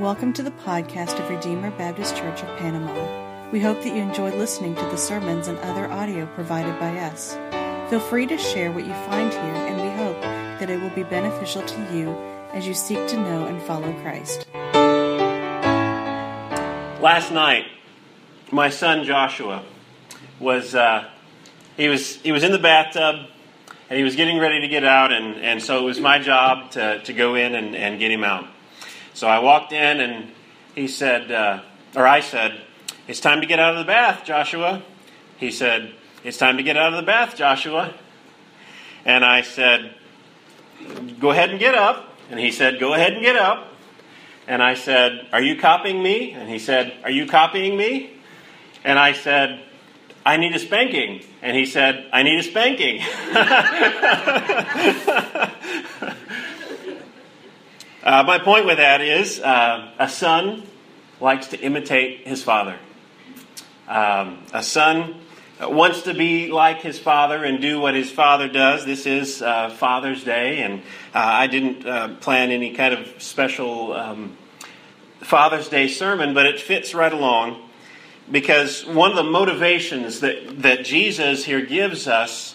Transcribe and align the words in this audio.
Welcome 0.00 0.32
to 0.32 0.42
the 0.42 0.50
podcast 0.50 1.22
of 1.22 1.28
Redeemer 1.28 1.70
Baptist 1.72 2.16
Church 2.16 2.42
of 2.42 2.48
Panama. 2.56 3.50
We 3.50 3.60
hope 3.60 3.82
that 3.82 3.94
you 3.94 4.00
enjoy 4.00 4.30
listening 4.30 4.74
to 4.76 4.84
the 4.84 4.96
sermons 4.96 5.46
and 5.46 5.58
other 5.58 5.90
audio 5.92 6.24
provided 6.28 6.80
by 6.80 6.96
us. 7.00 7.36
Feel 7.90 8.00
free 8.00 8.24
to 8.28 8.38
share 8.38 8.72
what 8.72 8.86
you 8.86 8.94
find 8.94 9.30
here, 9.30 9.42
and 9.42 9.76
we 9.76 9.90
hope 10.02 10.18
that 10.22 10.70
it 10.70 10.80
will 10.80 10.88
be 10.88 11.02
beneficial 11.02 11.60
to 11.60 11.94
you 11.94 12.16
as 12.54 12.66
you 12.66 12.72
seek 12.72 13.08
to 13.08 13.18
know 13.18 13.44
and 13.44 13.60
follow 13.60 13.92
Christ. 14.00 14.46
Last 17.02 17.30
night, 17.30 17.66
my 18.50 18.70
son 18.70 19.04
Joshua 19.04 19.62
was 20.38 20.74
uh, 20.74 21.10
he 21.76 21.88
was 21.88 22.16
he 22.22 22.32
was 22.32 22.42
in 22.42 22.52
the 22.52 22.58
bathtub 22.58 23.26
and 23.90 23.98
he 23.98 24.02
was 24.02 24.16
getting 24.16 24.38
ready 24.38 24.62
to 24.62 24.68
get 24.68 24.82
out, 24.82 25.12
and, 25.12 25.36
and 25.36 25.62
so 25.62 25.78
it 25.78 25.84
was 25.84 26.00
my 26.00 26.18
job 26.18 26.70
to, 26.70 27.02
to 27.02 27.12
go 27.12 27.34
in 27.34 27.54
and, 27.54 27.76
and 27.76 27.98
get 27.98 28.10
him 28.10 28.24
out. 28.24 28.46
So 29.20 29.28
I 29.28 29.38
walked 29.40 29.70
in, 29.74 30.00
and 30.00 30.30
he 30.74 30.88
said, 30.88 31.30
uh, 31.30 31.60
or 31.94 32.06
I 32.06 32.20
said, 32.20 32.58
It's 33.06 33.20
time 33.20 33.42
to 33.42 33.46
get 33.46 33.58
out 33.58 33.74
of 33.74 33.78
the 33.78 33.84
bath, 33.84 34.24
Joshua. 34.24 34.82
He 35.36 35.50
said, 35.50 35.92
It's 36.24 36.38
time 36.38 36.56
to 36.56 36.62
get 36.62 36.78
out 36.78 36.94
of 36.94 36.96
the 36.96 37.04
bath, 37.04 37.36
Joshua. 37.36 37.92
And 39.04 39.22
I 39.22 39.42
said, 39.42 39.94
Go 41.18 41.32
ahead 41.32 41.50
and 41.50 41.58
get 41.58 41.74
up. 41.74 42.16
And 42.30 42.40
he 42.40 42.50
said, 42.50 42.80
Go 42.80 42.94
ahead 42.94 43.12
and 43.12 43.20
get 43.20 43.36
up. 43.36 43.74
And 44.48 44.62
I 44.62 44.72
said, 44.72 45.28
Are 45.34 45.42
you 45.42 45.60
copying 45.60 46.02
me? 46.02 46.32
And 46.32 46.48
he 46.48 46.58
said, 46.58 46.94
Are 47.04 47.10
you 47.10 47.26
copying 47.26 47.76
me? 47.76 48.12
And 48.84 48.98
I 48.98 49.12
said, 49.12 49.60
I 50.24 50.38
need 50.38 50.54
a 50.54 50.58
spanking. 50.58 51.22
And 51.42 51.54
he 51.54 51.66
said, 51.66 52.08
I 52.10 52.22
need 52.22 52.38
a 52.38 52.42
spanking. 52.42 53.02
uh, 58.02 58.22
my 58.26 58.38
point 58.38 58.66
with 58.66 58.78
that 58.78 59.00
is 59.00 59.40
uh, 59.40 59.92
a 59.98 60.08
son 60.08 60.62
likes 61.20 61.48
to 61.48 61.60
imitate 61.60 62.26
his 62.26 62.42
father. 62.42 62.78
Um, 63.88 64.38
a 64.54 64.62
son 64.62 65.16
wants 65.60 66.02
to 66.02 66.14
be 66.14 66.50
like 66.50 66.80
his 66.80 66.98
father 66.98 67.44
and 67.44 67.60
do 67.60 67.78
what 67.78 67.94
his 67.94 68.10
father 68.10 68.48
does. 68.48 68.86
This 68.86 69.04
is 69.04 69.42
uh, 69.42 69.68
Father's 69.70 70.24
Day, 70.24 70.62
and 70.62 70.80
uh, 71.14 71.18
I 71.18 71.46
didn't 71.46 71.86
uh, 71.86 72.14
plan 72.16 72.50
any 72.50 72.72
kind 72.72 72.94
of 72.94 73.22
special 73.22 73.92
um, 73.92 74.36
Father's 75.20 75.68
Day 75.68 75.88
sermon, 75.88 76.32
but 76.32 76.46
it 76.46 76.58
fits 76.60 76.94
right 76.94 77.12
along 77.12 77.60
because 78.30 78.86
one 78.86 79.10
of 79.10 79.16
the 79.16 79.30
motivations 79.30 80.20
that, 80.20 80.62
that 80.62 80.84
Jesus 80.84 81.44
here 81.44 81.60
gives 81.60 82.08
us 82.08 82.54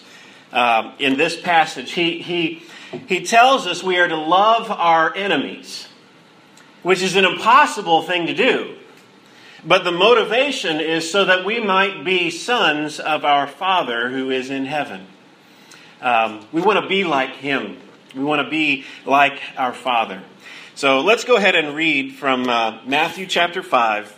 um, 0.52 0.92
in 0.98 1.16
this 1.16 1.40
passage, 1.40 1.92
he, 1.92 2.18
he, 2.20 2.62
he 3.06 3.22
tells 3.24 3.66
us 3.66 3.82
we 3.82 3.98
are 3.98 4.08
to 4.08 4.16
love 4.16 4.70
our 4.70 5.14
enemies, 5.14 5.88
which 6.82 7.02
is 7.02 7.16
an 7.16 7.24
impossible 7.24 8.02
thing 8.02 8.26
to 8.26 8.34
do. 8.34 8.76
But 9.64 9.82
the 9.82 9.92
motivation 9.92 10.80
is 10.80 11.10
so 11.10 11.24
that 11.24 11.44
we 11.44 11.60
might 11.60 12.04
be 12.04 12.30
sons 12.30 13.00
of 13.00 13.24
our 13.24 13.46
Father 13.46 14.10
who 14.10 14.30
is 14.30 14.50
in 14.50 14.66
heaven. 14.66 15.06
Um, 16.00 16.46
we 16.52 16.62
want 16.62 16.80
to 16.80 16.88
be 16.88 17.04
like 17.04 17.30
Him. 17.30 17.78
We 18.14 18.22
want 18.22 18.44
to 18.44 18.50
be 18.50 18.84
like 19.04 19.40
our 19.56 19.72
Father. 19.72 20.22
So 20.76 21.00
let's 21.00 21.24
go 21.24 21.36
ahead 21.36 21.56
and 21.56 21.74
read 21.74 22.14
from 22.14 22.48
uh, 22.48 22.80
Matthew 22.86 23.26
chapter 23.26 23.62
5, 23.62 24.16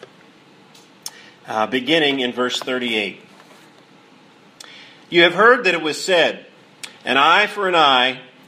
uh, 1.47 1.67
beginning 1.69 2.21
in 2.21 2.33
verse 2.33 2.61
38. 2.61 3.21
You 5.09 5.23
have 5.23 5.35
heard 5.35 5.65
that 5.65 5.75
it 5.75 5.81
was 5.81 6.03
said, 6.03 6.47
an 7.05 7.17
eye 7.17 7.47
for 7.47 7.69
an 7.69 7.75
eye 7.75 8.21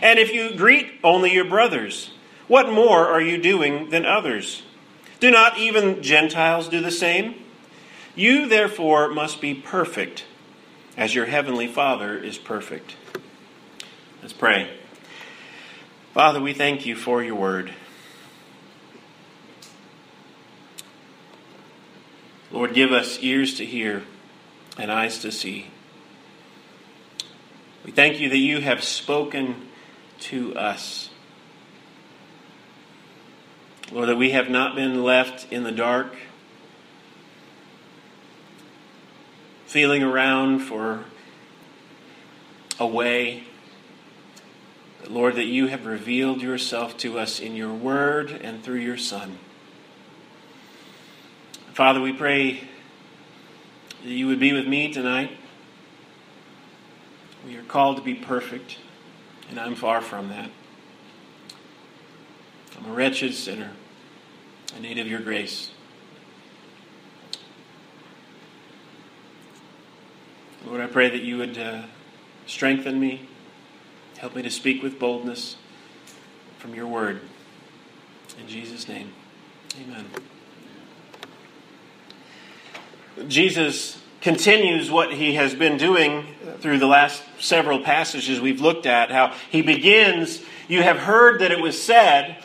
And 0.00 0.18
if 0.18 0.32
you 0.32 0.56
greet 0.56 0.92
only 1.04 1.32
your 1.32 1.44
brothers, 1.44 2.12
what 2.48 2.70
more 2.70 3.08
are 3.08 3.20
you 3.20 3.38
doing 3.38 3.90
than 3.90 4.06
others? 4.06 4.62
Do 5.20 5.30
not 5.30 5.58
even 5.58 6.02
Gentiles 6.02 6.68
do 6.68 6.80
the 6.80 6.90
same? 6.90 7.34
You 8.14 8.46
therefore 8.46 9.08
must 9.08 9.40
be 9.40 9.54
perfect, 9.54 10.24
as 10.96 11.14
your 11.14 11.26
heavenly 11.26 11.66
Father 11.66 12.16
is 12.16 12.38
perfect. 12.38 12.96
Let's 14.20 14.32
pray. 14.32 14.70
Father, 16.14 16.40
we 16.40 16.52
thank 16.52 16.84
you 16.84 16.94
for 16.94 17.22
your 17.22 17.34
word. 17.34 17.72
Lord, 22.50 22.74
give 22.74 22.92
us 22.92 23.18
ears 23.22 23.54
to 23.54 23.64
hear 23.64 24.02
and 24.76 24.92
eyes 24.92 25.18
to 25.20 25.32
see. 25.32 25.68
We 27.84 27.92
thank 27.92 28.20
you 28.20 28.28
that 28.28 28.36
you 28.36 28.60
have 28.60 28.84
spoken 28.84 29.68
to 30.22 30.54
us. 30.56 31.10
Lord, 33.90 34.08
that 34.08 34.16
we 34.16 34.30
have 34.30 34.48
not 34.48 34.74
been 34.74 35.02
left 35.02 35.52
in 35.52 35.64
the 35.64 35.72
dark, 35.72 36.16
feeling 39.66 40.02
around 40.02 40.60
for 40.60 41.04
a 42.78 42.86
way. 42.86 43.44
Lord, 45.08 45.34
that 45.34 45.46
you 45.46 45.66
have 45.66 45.84
revealed 45.84 46.40
yourself 46.40 46.96
to 46.98 47.18
us 47.18 47.40
in 47.40 47.54
your 47.56 47.72
word 47.72 48.30
and 48.30 48.62
through 48.62 48.78
your 48.78 48.96
Son. 48.96 49.38
Father, 51.74 52.00
we 52.00 52.12
pray 52.12 52.68
that 54.02 54.10
you 54.10 54.26
would 54.26 54.40
be 54.40 54.52
with 54.52 54.66
me 54.66 54.92
tonight. 54.92 55.36
We 57.46 57.56
are 57.56 57.62
called 57.62 57.96
to 57.96 58.02
be 58.02 58.14
perfect, 58.14 58.78
and 59.52 59.60
I'm 59.60 59.74
far 59.74 60.00
from 60.00 60.30
that. 60.30 60.50
I'm 62.78 62.90
a 62.90 62.94
wretched 62.94 63.34
sinner. 63.34 63.70
I 64.74 64.80
need 64.80 64.98
of 64.98 65.06
your 65.06 65.20
grace. 65.20 65.70
Lord, 70.66 70.80
I 70.80 70.86
pray 70.86 71.10
that 71.10 71.20
you 71.20 71.36
would 71.36 71.58
uh, 71.58 71.82
strengthen 72.46 72.98
me, 72.98 73.28
help 74.16 74.34
me 74.34 74.40
to 74.40 74.50
speak 74.50 74.82
with 74.82 74.98
boldness 74.98 75.56
from 76.56 76.74
your 76.74 76.86
word. 76.86 77.20
In 78.40 78.48
Jesus' 78.48 78.88
name, 78.88 79.12
amen. 79.82 80.06
Jesus 83.28 84.01
continues 84.22 84.90
what 84.90 85.12
he 85.12 85.34
has 85.34 85.54
been 85.54 85.76
doing 85.76 86.24
through 86.60 86.78
the 86.78 86.86
last 86.86 87.22
several 87.40 87.80
passages 87.80 88.40
we've 88.40 88.60
looked 88.60 88.86
at. 88.86 89.10
How 89.10 89.34
he 89.50 89.62
begins, 89.62 90.40
You 90.68 90.82
have 90.82 90.96
heard 90.96 91.40
that 91.40 91.50
it 91.50 91.60
was 91.60 91.80
said, 91.80 92.38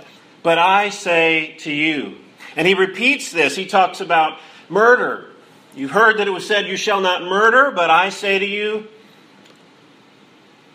but 0.44 0.58
I 0.58 0.90
say 0.90 1.56
to 1.60 1.72
you. 1.72 2.18
And 2.56 2.68
he 2.68 2.74
repeats 2.74 3.32
this. 3.32 3.56
He 3.56 3.68
talks 3.68 4.02
about 4.02 4.40
murder. 4.68 5.30
You've 5.76 5.92
heard 5.92 6.18
that 6.18 6.28
it 6.28 6.32
was 6.32 6.48
said, 6.48 6.66
You 6.66 6.78
shall 6.78 7.00
not 7.00 7.22
murder, 7.22 7.72
but 7.72 7.92
I 7.92 8.10
say 8.10 8.40
to 8.40 8.46
you, 8.46 8.88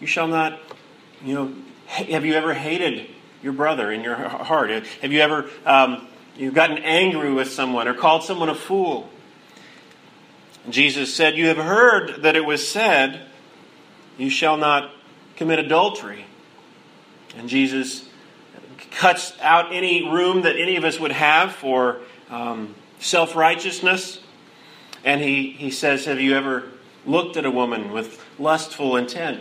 You 0.00 0.06
shall 0.06 0.28
not, 0.28 0.60
you 1.24 1.34
know, 1.34 1.54
have 1.86 2.24
you 2.24 2.34
ever 2.34 2.54
hated 2.54 3.08
your 3.42 3.52
brother 3.52 3.90
in 3.90 4.02
your 4.02 4.14
heart? 4.14 4.70
Have 4.70 5.12
you 5.12 5.20
ever 5.20 5.50
um, 5.66 6.06
you've 6.36 6.54
gotten 6.54 6.78
angry 6.78 7.32
with 7.32 7.50
someone 7.50 7.88
or 7.88 7.94
called 7.94 8.22
someone 8.22 8.48
a 8.48 8.54
fool? 8.54 9.10
Jesus 10.70 11.14
said, 11.14 11.36
You 11.36 11.48
have 11.48 11.56
heard 11.56 12.22
that 12.22 12.36
it 12.36 12.44
was 12.44 12.66
said, 12.66 13.22
You 14.16 14.30
shall 14.30 14.56
not 14.56 14.90
commit 15.36 15.58
adultery. 15.58 16.26
And 17.36 17.48
Jesus 17.48 18.08
cuts 18.90 19.32
out 19.40 19.72
any 19.72 20.08
room 20.08 20.42
that 20.42 20.56
any 20.56 20.76
of 20.76 20.84
us 20.84 21.00
would 21.00 21.12
have 21.12 21.52
for 21.52 21.98
um, 22.30 22.74
self 23.00 23.34
righteousness. 23.34 24.20
And 25.04 25.20
he, 25.20 25.50
he 25.50 25.70
says, 25.70 26.04
Have 26.04 26.20
you 26.20 26.36
ever 26.36 26.64
looked 27.04 27.36
at 27.36 27.44
a 27.44 27.50
woman 27.50 27.90
with 27.92 28.24
lustful 28.38 28.96
intent? 28.96 29.40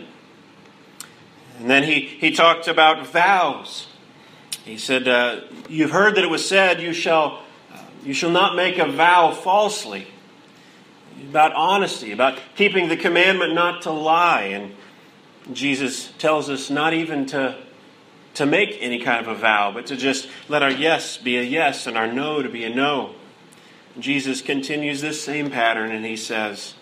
And 1.58 1.70
then 1.70 1.84
he, 1.84 2.00
he 2.00 2.32
talked 2.32 2.66
about 2.66 3.06
vows. 3.06 3.86
He 4.64 4.78
said, 4.78 5.06
uh, 5.06 5.42
You've 5.68 5.90
heard 5.90 6.16
that 6.16 6.24
it 6.24 6.30
was 6.30 6.46
said, 6.46 6.80
you 6.80 6.92
shall, 6.92 7.42
you 8.04 8.14
shall 8.14 8.30
not 8.30 8.56
make 8.56 8.78
a 8.78 8.90
vow 8.90 9.32
falsely. 9.32 10.08
About 11.28 11.54
honesty, 11.54 12.12
about 12.12 12.38
keeping 12.56 12.88
the 12.88 12.96
commandment 12.96 13.54
not 13.54 13.82
to 13.82 13.90
lie. 13.90 14.42
And 14.42 14.74
Jesus 15.52 16.12
tells 16.18 16.50
us 16.50 16.70
not 16.70 16.92
even 16.92 17.26
to, 17.26 17.56
to 18.34 18.46
make 18.46 18.78
any 18.80 18.98
kind 19.00 19.26
of 19.26 19.34
a 19.34 19.38
vow, 19.38 19.72
but 19.72 19.86
to 19.86 19.96
just 19.96 20.28
let 20.48 20.62
our 20.62 20.70
yes 20.70 21.16
be 21.16 21.38
a 21.38 21.42
yes 21.42 21.86
and 21.86 21.96
our 21.96 22.06
no 22.06 22.42
to 22.42 22.48
be 22.48 22.64
a 22.64 22.74
no. 22.74 23.14
Jesus 23.98 24.40
continues 24.40 25.00
this 25.00 25.22
same 25.22 25.50
pattern 25.50 25.90
and 25.90 26.04
he 26.04 26.16
says, 26.16 26.74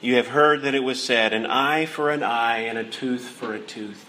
You 0.00 0.16
have 0.16 0.28
heard 0.28 0.62
that 0.62 0.74
it 0.74 0.82
was 0.82 1.02
said, 1.02 1.32
an 1.32 1.46
eye 1.46 1.86
for 1.86 2.10
an 2.10 2.22
eye 2.22 2.60
and 2.60 2.78
a 2.78 2.84
tooth 2.84 3.28
for 3.28 3.54
a 3.54 3.60
tooth. 3.60 4.04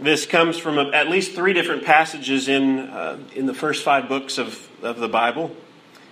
This 0.00 0.24
comes 0.24 0.58
from 0.58 0.78
at 0.78 1.08
least 1.08 1.34
three 1.34 1.52
different 1.52 1.84
passages 1.84 2.48
in, 2.48 2.80
uh, 2.80 3.18
in 3.34 3.44
the 3.44 3.52
first 3.52 3.84
five 3.84 4.08
books 4.08 4.38
of, 4.38 4.68
of 4.82 4.98
the 4.98 5.08
Bible. 5.08 5.54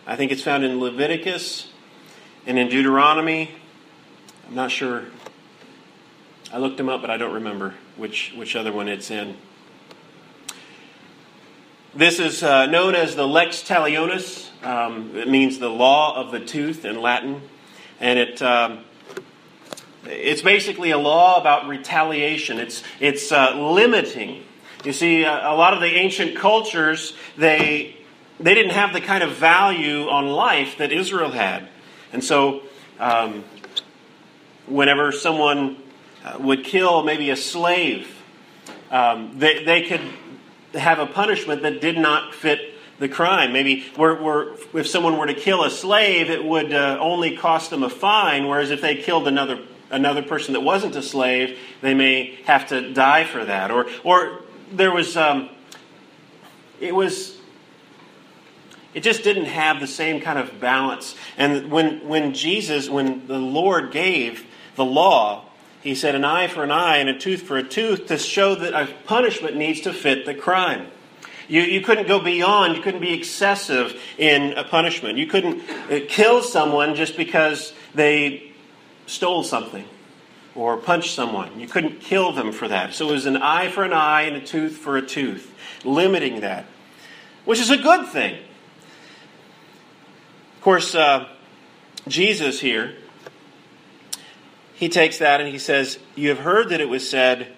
I 0.07 0.17
think 0.17 0.31
it's 0.31 0.43
found 0.43 0.65
in 0.65 0.79
Leviticus 0.79 1.71
and 2.49 2.59
in 2.59 2.69
Deuteronomy. 2.71 3.51
I'm 4.49 4.55
not 4.55 4.71
sure. 4.71 5.05
I 6.51 6.57
looked 6.57 6.79
them 6.79 6.89
up, 6.89 7.03
but 7.03 7.11
I 7.11 7.19
don't 7.19 7.35
remember 7.35 7.75
which, 7.99 8.33
which 8.35 8.57
other 8.57 8.73
one 8.73 8.89
it's 8.89 9.11
in. 9.11 9.37
This 11.95 12.19
is 12.19 12.43
uh, 12.43 12.65
known 12.65 12.95
as 12.95 13.15
the 13.15 13.29
lex 13.29 13.63
talionis. 13.63 14.49
Um, 14.65 15.15
it 15.15 15.29
means 15.29 15.59
the 15.59 15.69
law 15.69 16.17
of 16.17 16.33
the 16.33 16.41
tooth 16.41 16.87
in 16.87 17.03
Latin. 17.03 17.43
And 18.01 18.19
it, 18.19 18.41
um, 18.41 18.81
it's 20.07 20.41
basically 20.41 20.91
a 20.91 20.99
law 20.99 21.39
about 21.39 21.69
retaliation, 21.69 22.59
it's, 22.59 22.83
it's 22.99 23.31
uh, 23.31 23.57
limiting. 23.57 24.43
You 24.85 24.95
see, 24.95 25.27
uh, 25.27 25.53
a 25.53 25.55
lot 25.55 25.75
of 25.75 25.81
the 25.81 25.95
ancient 25.95 26.35
cultures, 26.35 27.13
they, 27.37 27.97
they 28.41 28.55
didn't 28.55 28.73
have 28.73 28.95
the 28.95 29.03
kind 29.03 29.23
of 29.23 29.33
value 29.33 30.09
on 30.09 30.29
life 30.29 30.79
that 30.79 30.93
Israel 30.93 31.33
had. 31.33 31.69
And 32.13 32.23
so, 32.23 32.63
um, 32.99 33.45
whenever 34.67 35.13
someone 35.13 35.77
uh, 36.25 36.37
would 36.41 36.65
kill 36.65 37.03
maybe 37.03 37.31
a 37.31 37.37
slave, 37.37 38.09
um, 38.91 39.39
they, 39.39 39.65
they 39.65 39.83
could 39.83 40.01
have 40.75 40.99
a 40.99 41.07
punishment 41.07 41.63
that 41.63 41.81
did 41.81 41.99
not 41.99 42.35
fit 42.35 42.75
the 42.99 43.09
crime. 43.09 43.53
Maybe 43.53 43.85
we're, 43.97 44.21
we're, 44.21 44.55
if 44.75 44.89
someone 44.89 45.17
were 45.17 45.27
to 45.27 45.35
kill 45.35 45.65
a 45.65 45.71
slave, 45.71 46.31
it 46.31 46.45
would 46.45 46.73
uh, 46.73 46.99
only 47.01 47.37
cost 47.37 47.71
them 47.71 47.83
a 47.83 47.91
fine, 47.91 48.49
whereas 48.49 48.71
if 48.71 48.81
they 48.81 48.97
killed 48.97 49.29
another 49.29 49.61
another 49.91 50.23
person 50.23 50.53
that 50.53 50.61
wasn't 50.61 50.95
a 50.97 51.03
slave, 51.03 51.59
they 51.81 51.95
may 51.95 52.39
have 52.45 52.69
to 52.69 52.93
die 52.93 53.25
for 53.25 53.45
that. 53.45 53.71
Or, 53.71 53.87
or 54.05 54.43
there 54.73 54.93
was, 54.93 55.17
um, 55.17 55.49
it 56.81 56.95
was, 56.95 57.38
it 58.99 59.05
just 59.05 59.23
didn't 59.23 59.45
have 59.45 59.79
the 59.79 59.87
same 59.87 60.21
kind 60.21 60.41
of 60.41 60.59
balance. 60.59 61.15
And 61.37 61.71
when, 61.71 62.09
when 62.09 62.35
Jesus, 62.35 62.91
when 62.91 63.29
the 63.29 63.39
Lord 63.39 63.93
gave 63.93 64.45
the 64.75 64.85
law, 64.85 65.45
he 65.85 65.95
said 65.95 66.17
an 66.17 66.25
eye 66.25 66.49
for 66.49 66.65
an 66.65 66.73
eye 66.73 66.97
and 66.97 67.09
a 67.09 67.17
tooth 67.17 67.43
for 67.43 67.57
a 67.57 67.63
tooth 67.63 68.09
to 68.09 68.19
show 68.19 68.57
that 68.57 68.75
a 68.75 68.93
punishment 69.05 69.55
needs 69.55 69.83
to 69.83 69.93
fit 69.93 70.27
the 70.27 70.35
crime. 70.35 70.89
You, 71.47 71.61
you 71.61 71.81
couldn't 71.81 72.09
go 72.09 72.19
beyond, 72.19 72.75
you 72.75 72.83
couldn't 72.83 73.01
be 73.01 73.13
excessive 73.13 74.03
in 74.19 74.55
a 74.55 74.65
punishment. 74.65 75.17
You 75.17 75.29
couldn't 75.29 75.63
uh, 75.89 76.01
kill 76.09 76.43
someone 76.43 76.97
just 76.97 77.17
because 77.17 77.73
they 77.95 78.51
stole 79.07 79.45
something 79.45 79.85
or 80.57 80.77
punched 80.77 81.15
someone. 81.15 81.61
You 81.61 81.69
couldn't 81.69 82.01
kill 82.01 82.33
them 82.33 82.51
for 82.51 82.67
that. 82.67 82.95
So 82.95 83.11
it 83.11 83.13
was 83.13 83.27
an 83.27 83.37
eye 83.37 83.69
for 83.69 83.85
an 83.85 83.93
eye 83.93 84.23
and 84.23 84.39
a 84.39 84.45
tooth 84.45 84.77
for 84.77 84.97
a 84.97 85.03
tooth, 85.03 85.55
limiting 85.85 86.41
that, 86.41 86.67
which 87.45 87.61
is 87.61 87.71
a 87.71 87.77
good 87.77 88.09
thing. 88.09 88.43
Of 90.59 90.63
course, 90.65 90.97
uh, 90.97 91.29
Jesus 92.09 92.59
here 92.59 92.97
he 94.75 94.89
takes 94.89 95.19
that 95.19 95.41
and 95.41 95.49
he 95.49 95.59
says, 95.59 96.01
You 96.17 96.31
have 96.31 96.39
heard 96.39 96.71
that 96.71 96.81
it 96.81 96.89
was 96.89 97.09
said, 97.09 97.49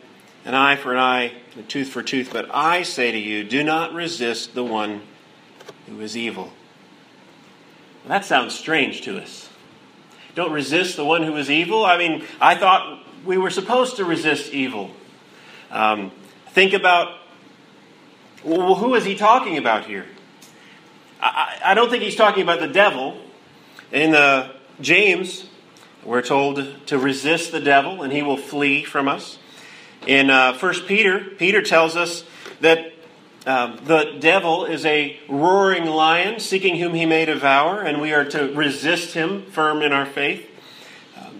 an 0.44 0.54
eye 0.54 0.76
for 0.76 0.92
an 0.92 0.98
eye, 0.98 1.32
a 1.58 1.62
tooth 1.62 1.88
for 1.88 2.00
a 2.00 2.04
tooth, 2.04 2.30
but 2.30 2.48
I 2.50 2.82
say 2.82 3.10
to 3.10 3.18
you, 3.18 3.42
do 3.42 3.62
not 3.62 3.92
resist 3.92 4.54
the 4.54 4.64
one 4.64 5.02
who 5.86 6.00
is 6.00 6.16
evil. 6.16 6.44
Well, 6.44 8.08
that 8.08 8.24
sounds 8.24 8.54
strange 8.54 9.02
to 9.02 9.18
us. 9.18 9.50
Don't 10.34 10.52
resist 10.52 10.96
the 10.96 11.04
one 11.04 11.22
who 11.22 11.36
is 11.36 11.50
evil? 11.50 11.84
I 11.84 11.98
mean, 11.98 12.24
I 12.40 12.54
thought 12.54 13.04
we 13.26 13.36
were 13.36 13.50
supposed 13.50 13.96
to 13.96 14.04
resist 14.06 14.54
evil. 14.54 14.90
Um, 15.70 16.12
think 16.48 16.72
about 16.72 17.18
well, 18.44 18.74
who 18.74 18.94
is 18.94 19.04
he 19.04 19.14
talking 19.14 19.58
about 19.58 19.84
here? 19.86 20.06
I, 21.20 21.58
I 21.64 21.74
don't 21.74 21.90
think 21.90 22.02
he's 22.02 22.16
talking 22.16 22.42
about 22.42 22.60
the 22.60 22.68
devil. 22.68 23.20
In 23.92 24.12
the 24.12 24.52
James, 24.80 25.46
we're 26.04 26.22
told 26.22 26.86
to 26.86 26.98
resist 26.98 27.52
the 27.52 27.60
devil 27.60 28.02
and 28.02 28.12
he 28.12 28.22
will 28.22 28.36
flee 28.36 28.84
from 28.84 29.08
us. 29.08 29.38
In 30.06 30.30
uh, 30.30 30.56
1 30.56 30.74
Peter, 30.86 31.20
Peter 31.20 31.60
tells 31.60 31.96
us 31.96 32.24
that 32.60 32.92
um, 33.46 33.78
the 33.84 34.16
devil 34.18 34.64
is 34.64 34.84
a 34.86 35.18
roaring 35.28 35.86
lion 35.86 36.40
seeking 36.40 36.76
whom 36.76 36.94
he 36.94 37.06
may 37.06 37.24
devour, 37.24 37.80
and 37.80 38.00
we 38.00 38.12
are 38.12 38.24
to 38.24 38.52
resist 38.54 39.14
him 39.14 39.46
firm 39.46 39.82
in 39.82 39.92
our 39.92 40.06
faith. 40.06 40.46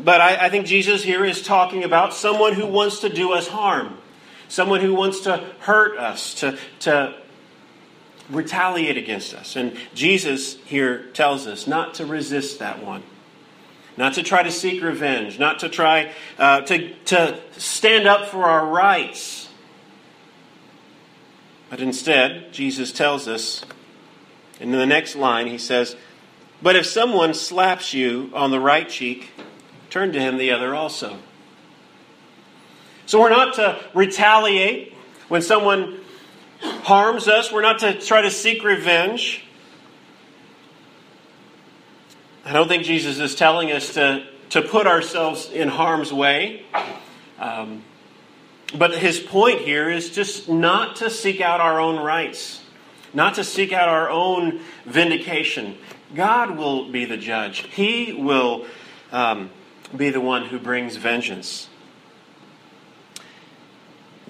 but 0.02 0.20
I, 0.20 0.46
I 0.46 0.48
think 0.48 0.66
Jesus 0.66 1.02
here 1.02 1.24
is 1.24 1.42
talking 1.42 1.84
about 1.84 2.14
someone 2.14 2.54
who 2.54 2.66
wants 2.66 3.00
to 3.00 3.10
do 3.10 3.32
us 3.32 3.48
harm, 3.48 3.98
someone 4.48 4.80
who 4.80 4.94
wants 4.94 5.20
to 5.20 5.44
hurt 5.60 5.98
us, 5.98 6.34
to, 6.36 6.58
to 6.80 7.19
retaliate 8.30 8.96
against 8.96 9.34
us. 9.34 9.56
And 9.56 9.76
Jesus 9.94 10.56
here 10.64 11.04
tells 11.12 11.46
us 11.46 11.66
not 11.66 11.94
to 11.94 12.06
resist 12.06 12.58
that 12.58 12.82
one 12.82 13.02
not 14.00 14.14
to 14.14 14.22
try 14.22 14.42
to 14.42 14.50
seek 14.50 14.82
revenge, 14.82 15.38
not 15.38 15.58
to 15.58 15.68
try 15.68 16.10
uh, 16.38 16.62
to, 16.62 16.94
to 17.04 17.38
stand 17.58 18.06
up 18.06 18.28
for 18.28 18.44
our 18.44 18.66
rights. 18.66 19.50
But 21.68 21.80
instead, 21.80 22.50
Jesus 22.50 22.92
tells 22.92 23.28
us, 23.28 23.62
in 24.58 24.72
the 24.72 24.86
next 24.86 25.16
line, 25.16 25.48
he 25.48 25.58
says, 25.58 25.96
But 26.62 26.76
if 26.76 26.86
someone 26.86 27.34
slaps 27.34 27.92
you 27.92 28.30
on 28.32 28.50
the 28.50 28.58
right 28.58 28.88
cheek, 28.88 29.32
turn 29.90 30.12
to 30.12 30.20
him 30.20 30.38
the 30.38 30.50
other 30.50 30.74
also. 30.74 31.18
So 33.04 33.20
we're 33.20 33.28
not 33.28 33.54
to 33.56 33.78
retaliate 33.92 34.94
when 35.28 35.42
someone 35.42 35.99
harms 36.82 37.28
us, 37.28 37.52
we're 37.52 37.62
not 37.62 37.78
to 37.80 38.00
try 38.00 38.22
to 38.22 38.30
seek 38.30 38.64
revenge. 38.64 39.44
I 42.44 42.52
don't 42.52 42.68
think 42.68 42.84
Jesus 42.84 43.18
is 43.18 43.34
telling 43.34 43.70
us 43.70 43.94
to, 43.94 44.26
to 44.50 44.62
put 44.62 44.86
ourselves 44.86 45.50
in 45.50 45.68
harm's 45.68 46.12
way. 46.12 46.64
Um, 47.38 47.84
but 48.76 48.96
his 48.96 49.18
point 49.18 49.60
here 49.60 49.88
is 49.88 50.10
just 50.10 50.48
not 50.48 50.96
to 50.96 51.10
seek 51.10 51.40
out 51.40 51.60
our 51.60 51.80
own 51.80 51.98
rights, 51.98 52.62
not 53.14 53.36
to 53.36 53.44
seek 53.44 53.72
out 53.72 53.88
our 53.88 54.10
own 54.10 54.60
vindication. 54.84 55.78
God 56.14 56.56
will 56.56 56.90
be 56.90 57.04
the 57.04 57.16
judge, 57.16 57.60
He 57.70 58.12
will 58.12 58.66
um, 59.12 59.50
be 59.96 60.10
the 60.10 60.20
one 60.20 60.46
who 60.46 60.58
brings 60.58 60.96
vengeance. 60.96 61.69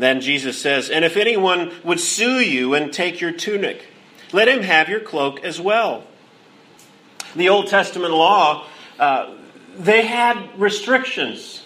Then 0.00 0.20
Jesus 0.20 0.60
says, 0.60 0.90
And 0.90 1.04
if 1.04 1.16
anyone 1.16 1.72
would 1.84 2.00
sue 2.00 2.40
you 2.40 2.74
and 2.74 2.92
take 2.92 3.20
your 3.20 3.32
tunic, 3.32 3.86
let 4.32 4.48
him 4.48 4.62
have 4.62 4.88
your 4.88 5.00
cloak 5.00 5.44
as 5.44 5.60
well 5.60 6.04
the 7.34 7.48
Old 7.48 7.68
Testament 7.68 8.12
law, 8.12 8.66
uh, 8.98 9.34
they 9.78 10.04
had 10.04 10.58
restrictions 10.58 11.62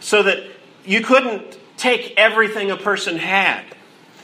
so 0.00 0.22
that 0.22 0.44
you 0.84 1.02
couldn't 1.02 1.58
take 1.76 2.14
everything 2.16 2.70
a 2.70 2.76
person 2.76 3.16
had. 3.16 3.64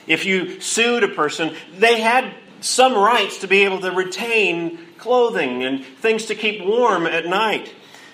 If 0.07 0.27
you 0.27 0.61
sued 0.61 1.05
a 1.05 1.09
person, 1.09 1.55
they 1.79 2.01
had 2.01 2.35
some 2.61 2.95
rights 2.95 3.39
to 3.39 3.49
be 3.49 3.65
able 3.65 3.81
to 3.81 3.91
retain 3.91 4.79
clothing 4.99 5.63
and 5.63 5.85
things 5.85 6.27
to 6.27 6.35
keep 6.35 6.65
warm 6.65 7.07
at 7.07 7.27
night. 7.27 7.73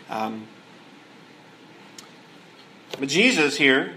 Um, 0.09 0.47
but 2.99 3.09
Jesus 3.09 3.57
here, 3.57 3.95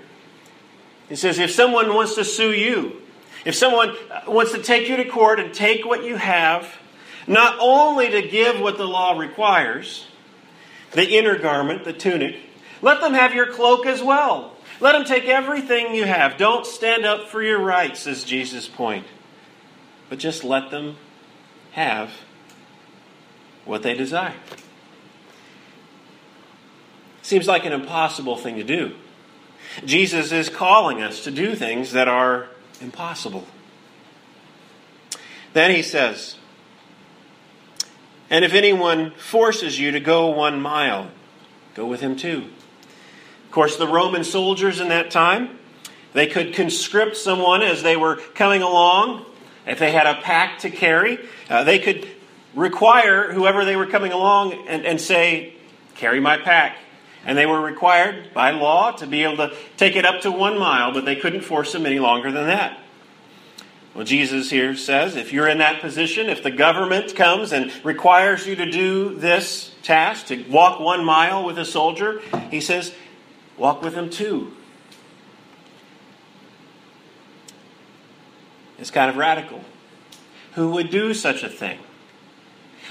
he 1.14 1.18
says, 1.18 1.38
if 1.38 1.52
someone 1.52 1.94
wants 1.94 2.16
to 2.16 2.26
sue 2.26 2.54
you, 2.54 3.00
if 3.46 3.54
someone 3.54 3.96
uh, 4.10 4.24
wants 4.32 4.52
to 4.54 4.64
take 4.64 4.90
you 4.90 4.98
to 4.98 5.06
court 5.06 5.40
and 5.40 5.54
take 5.54 5.86
what 5.86 6.04
you 6.04 6.16
have, 6.16 6.68
not 7.28 7.56
only 7.60 8.10
to 8.10 8.28
give 8.28 8.60
what 8.60 8.80
the 8.80 8.88
law 8.88 9.16
requires, 9.20 10.08
the 10.94 11.08
inner 11.08 11.38
garment, 11.38 11.84
the 11.84 11.94
tunic, 11.94 12.38
let 12.82 13.00
them 13.00 13.14
have 13.14 13.36
your 13.36 13.46
cloak 13.46 13.86
as 13.86 14.02
well. 14.02 14.58
Let 14.80 14.94
them 14.94 15.06
take 15.06 15.26
everything 15.26 15.94
you 15.94 16.06
have. 16.06 16.38
Don't 16.38 16.66
stand 16.66 17.06
up 17.06 17.28
for 17.28 17.44
your 17.44 17.60
rights, 17.60 18.08
is 18.08 18.24
Jesus' 18.24 18.68
point. 18.68 19.06
But 20.10 20.18
just 20.18 20.44
let 20.44 20.72
them 20.72 20.96
have 21.74 22.10
what 23.66 23.84
they 23.84 23.94
desire. 23.94 24.34
Seems 27.22 27.48
like 27.48 27.66
an 27.66 27.72
impossible 27.72 28.36
thing 28.36 28.56
to 28.56 28.64
do. 28.64 28.96
Jesus 29.86 30.32
is 30.32 30.50
calling 30.50 31.02
us 31.02 31.24
to 31.24 31.32
do 31.32 31.56
things 31.56 31.94
that 31.94 32.08
are 32.08 32.48
impossible. 32.82 33.46
Then 35.54 35.72
he 35.72 35.82
says, 35.82 36.38
And 38.30 38.44
if 38.44 38.54
anyone 38.54 39.12
forces 39.12 39.80
you 39.80 39.92
to 39.92 40.00
go 40.00 40.30
one 40.30 40.62
mile, 40.62 41.10
go 41.76 41.86
with 41.86 42.02
him 42.02 42.16
too. 42.16 42.50
Of 43.46 43.52
course, 43.52 43.78
the 43.78 43.88
Roman 43.88 44.24
soldiers 44.24 44.80
in 44.80 44.90
that 44.90 45.12
time, 45.12 45.60
they 46.14 46.28
could 46.28 46.54
conscript 46.54 47.18
someone 47.18 47.62
as 47.62 47.84
they 47.84 47.96
were 47.96 48.18
coming 48.36 48.62
along. 48.62 49.26
If 49.66 49.80
they 49.80 49.92
had 49.92 50.08
a 50.08 50.22
pack 50.22 50.60
to 50.60 50.70
carry, 50.70 51.20
uh, 51.50 51.64
they 51.64 51.80
could 51.80 52.08
require 52.54 53.32
whoever 53.32 53.66
they 53.66 53.76
were 53.76 53.88
coming 53.88 54.12
along 54.12 54.68
and, 54.68 54.86
and 54.86 55.00
say, 55.00 55.54
Carry 55.96 56.20
my 56.20 56.38
pack. 56.38 56.78
And 57.26 57.38
they 57.38 57.46
were 57.46 57.62
required 57.62 58.34
by 58.34 58.52
law 58.52 58.92
to 58.92 59.08
be 59.08 59.24
able 59.24 59.38
to 59.38 59.56
take 59.78 59.96
it 59.96 60.06
up 60.06 60.22
to 60.22 60.32
one 60.32 60.60
mile, 60.60 60.92
but 60.92 61.06
they 61.06 61.16
couldn't 61.16 61.42
force 61.42 61.72
them 61.72 61.86
any 61.86 62.00
longer 62.00 62.32
than 62.32 62.48
that. 62.48 62.80
Well, 63.94 64.06
Jesus 64.06 64.50
here 64.50 64.76
says 64.76 65.16
if 65.16 65.32
you're 65.32 65.48
in 65.48 65.60
that 65.60 65.80
position, 65.80 66.28
if 66.28 66.42
the 66.42 66.52
government 66.52 67.16
comes 67.16 67.54
and 67.54 67.72
requires 67.86 68.48
you 68.48 68.56
to 68.56 68.70
do 68.70 69.16
this 69.16 69.74
task, 69.84 70.28
to 70.28 70.44
walk 70.50 70.80
one 70.80 71.06
mile 71.06 71.46
with 71.46 71.60
a 71.60 71.66
soldier, 71.66 72.20
he 72.50 72.60
says, 72.60 72.94
walk 73.56 73.84
with 73.84 73.94
them 73.94 74.10
too. 74.10 74.52
It's 78.80 78.92
kind 78.92 79.10
of 79.10 79.16
radical. 79.16 79.64
Who 80.56 80.72
would 80.72 80.90
do 80.90 81.14
such 81.14 81.44
a 81.44 81.50
thing? 81.50 81.80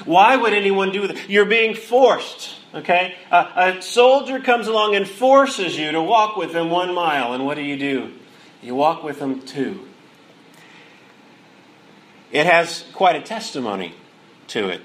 Why 0.05 0.37
would 0.37 0.53
anyone 0.53 0.91
do 0.91 1.07
that? 1.07 1.29
You're 1.29 1.45
being 1.45 1.75
forced. 1.75 2.55
Okay? 2.75 3.15
Uh, 3.31 3.75
a 3.77 3.83
soldier 3.83 4.41
comes 4.41 4.67
along 4.67 4.95
and 4.95 5.07
forces 5.07 5.77
you 5.77 5.93
to 5.93 6.03
walk 6.03 6.37
with 6.37 6.55
him 6.55 6.71
one 6.71 6.95
mile, 6.95 7.35
and 7.35 7.45
what 7.45 7.57
do 7.57 7.63
you 7.63 7.77
do? 7.77 8.13
You 8.63 8.75
walk 8.75 9.03
with 9.03 9.19
him 9.19 9.43
two. 9.43 9.87
It 12.31 12.47
has 12.47 12.85
quite 12.95 13.17
a 13.17 13.21
testimony 13.21 13.95
to 14.49 14.69
it. 14.69 14.81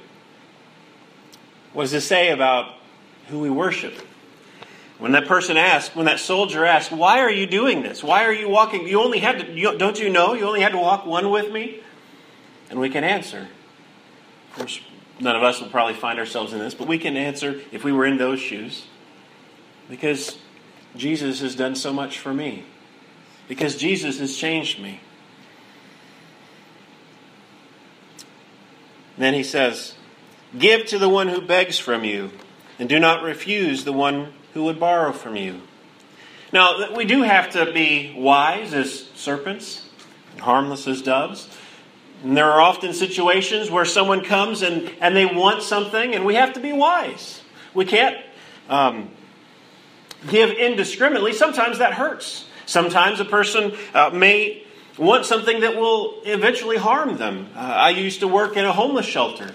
What 1.73 1.83
does 1.83 1.93
it 1.93 2.01
say 2.01 2.31
about 2.31 2.73
who 3.27 3.39
we 3.39 3.49
worship? 3.49 3.93
When 4.97 5.11
that 5.11 5.27
person 5.27 5.57
asked, 5.57 5.95
when 5.95 6.07
that 6.07 6.19
soldier 6.19 6.65
asked, 6.65 6.91
"Why 6.91 7.19
are 7.19 7.29
you 7.29 7.45
doing 7.45 7.83
this? 7.83 8.03
Why 8.03 8.25
are 8.25 8.33
you 8.33 8.49
walking? 8.49 8.87
You 8.87 8.99
only 8.99 9.19
had 9.19 9.39
to. 9.39 9.51
You, 9.53 9.77
don't 9.77 9.99
you 9.99 10.09
know? 10.09 10.33
You 10.33 10.45
only 10.45 10.61
had 10.61 10.71
to 10.71 10.79
walk 10.79 11.05
one 11.05 11.29
with 11.29 11.51
me." 11.51 11.81
And 12.69 12.79
we 12.79 12.89
can 12.89 13.03
answer. 13.03 13.47
None 15.19 15.35
of 15.35 15.43
us 15.43 15.59
will 15.59 15.69
probably 15.69 15.95
find 15.95 16.19
ourselves 16.19 16.53
in 16.53 16.59
this, 16.59 16.75
but 16.75 16.87
we 16.87 16.99
can 16.99 17.17
answer 17.17 17.61
if 17.71 17.83
we 17.83 17.91
were 17.91 18.05
in 18.05 18.17
those 18.17 18.39
shoes. 18.39 18.85
Because 19.89 20.37
Jesus 20.95 21.41
has 21.41 21.55
done 21.55 21.75
so 21.75 21.91
much 21.91 22.19
for 22.19 22.33
me. 22.33 22.65
Because 23.47 23.75
Jesus 23.75 24.19
has 24.19 24.35
changed 24.37 24.79
me. 24.81 24.99
Then 29.17 29.33
he 29.33 29.43
says, 29.43 29.95
Give 30.57 30.85
to 30.87 30.99
the 30.99 31.09
one 31.09 31.27
who 31.27 31.41
begs 31.41 31.79
from 31.79 32.03
you, 32.03 32.31
and 32.77 32.87
do 32.87 32.99
not 32.99 33.23
refuse 33.23 33.83
the 33.83 33.93
one 33.93 34.33
who 34.53 34.63
would 34.65 34.79
borrow 34.79 35.11
from 35.11 35.35
you. 35.35 35.61
Now, 36.53 36.95
we 36.95 37.05
do 37.05 37.23
have 37.23 37.49
to 37.51 37.71
be 37.71 38.13
wise 38.15 38.73
as 38.73 39.07
serpents, 39.15 39.89
harmless 40.39 40.87
as 40.87 41.01
doves. 41.01 41.49
And 42.23 42.35
there 42.35 42.51
are 42.51 42.59
often 42.59 42.93
situations 42.93 43.69
where 43.69 43.85
someone 43.85 44.23
comes 44.23 44.61
and, 44.61 44.91
and 44.99 45.15
they 45.15 45.25
want 45.25 45.61
something, 45.61 46.15
and 46.15 46.25
we 46.25 46.35
have 46.35 46.53
to 46.53 46.59
be 46.59 46.73
wise. 46.73 47.41
We 47.73 47.85
can't 47.85 48.17
um, 48.69 49.11
give 50.27 50.49
indiscriminately. 50.49 51.33
Sometimes 51.33 51.77
that 51.77 51.93
hurts. 51.93 52.45
Sometimes 52.65 53.19
a 53.19 53.25
person 53.25 53.77
uh, 53.93 54.09
may 54.09 54.63
want 54.97 55.25
something 55.25 55.61
that 55.61 55.75
will 55.75 56.21
eventually 56.25 56.77
harm 56.77 57.17
them. 57.17 57.49
Uh, 57.55 57.59
I 57.59 57.89
used 57.91 58.21
to 58.21 58.27
work 58.27 58.57
in 58.57 58.65
a 58.65 58.73
homeless 58.73 59.05
shelter. 59.05 59.53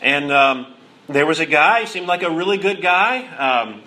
And 0.00 0.30
um, 0.30 0.74
there 1.08 1.26
was 1.26 1.40
a 1.40 1.46
guy, 1.46 1.80
he 1.80 1.86
seemed 1.86 2.06
like 2.06 2.22
a 2.22 2.30
really 2.30 2.56
good 2.56 2.80
guy. 2.80 3.26
Um, 3.36 3.82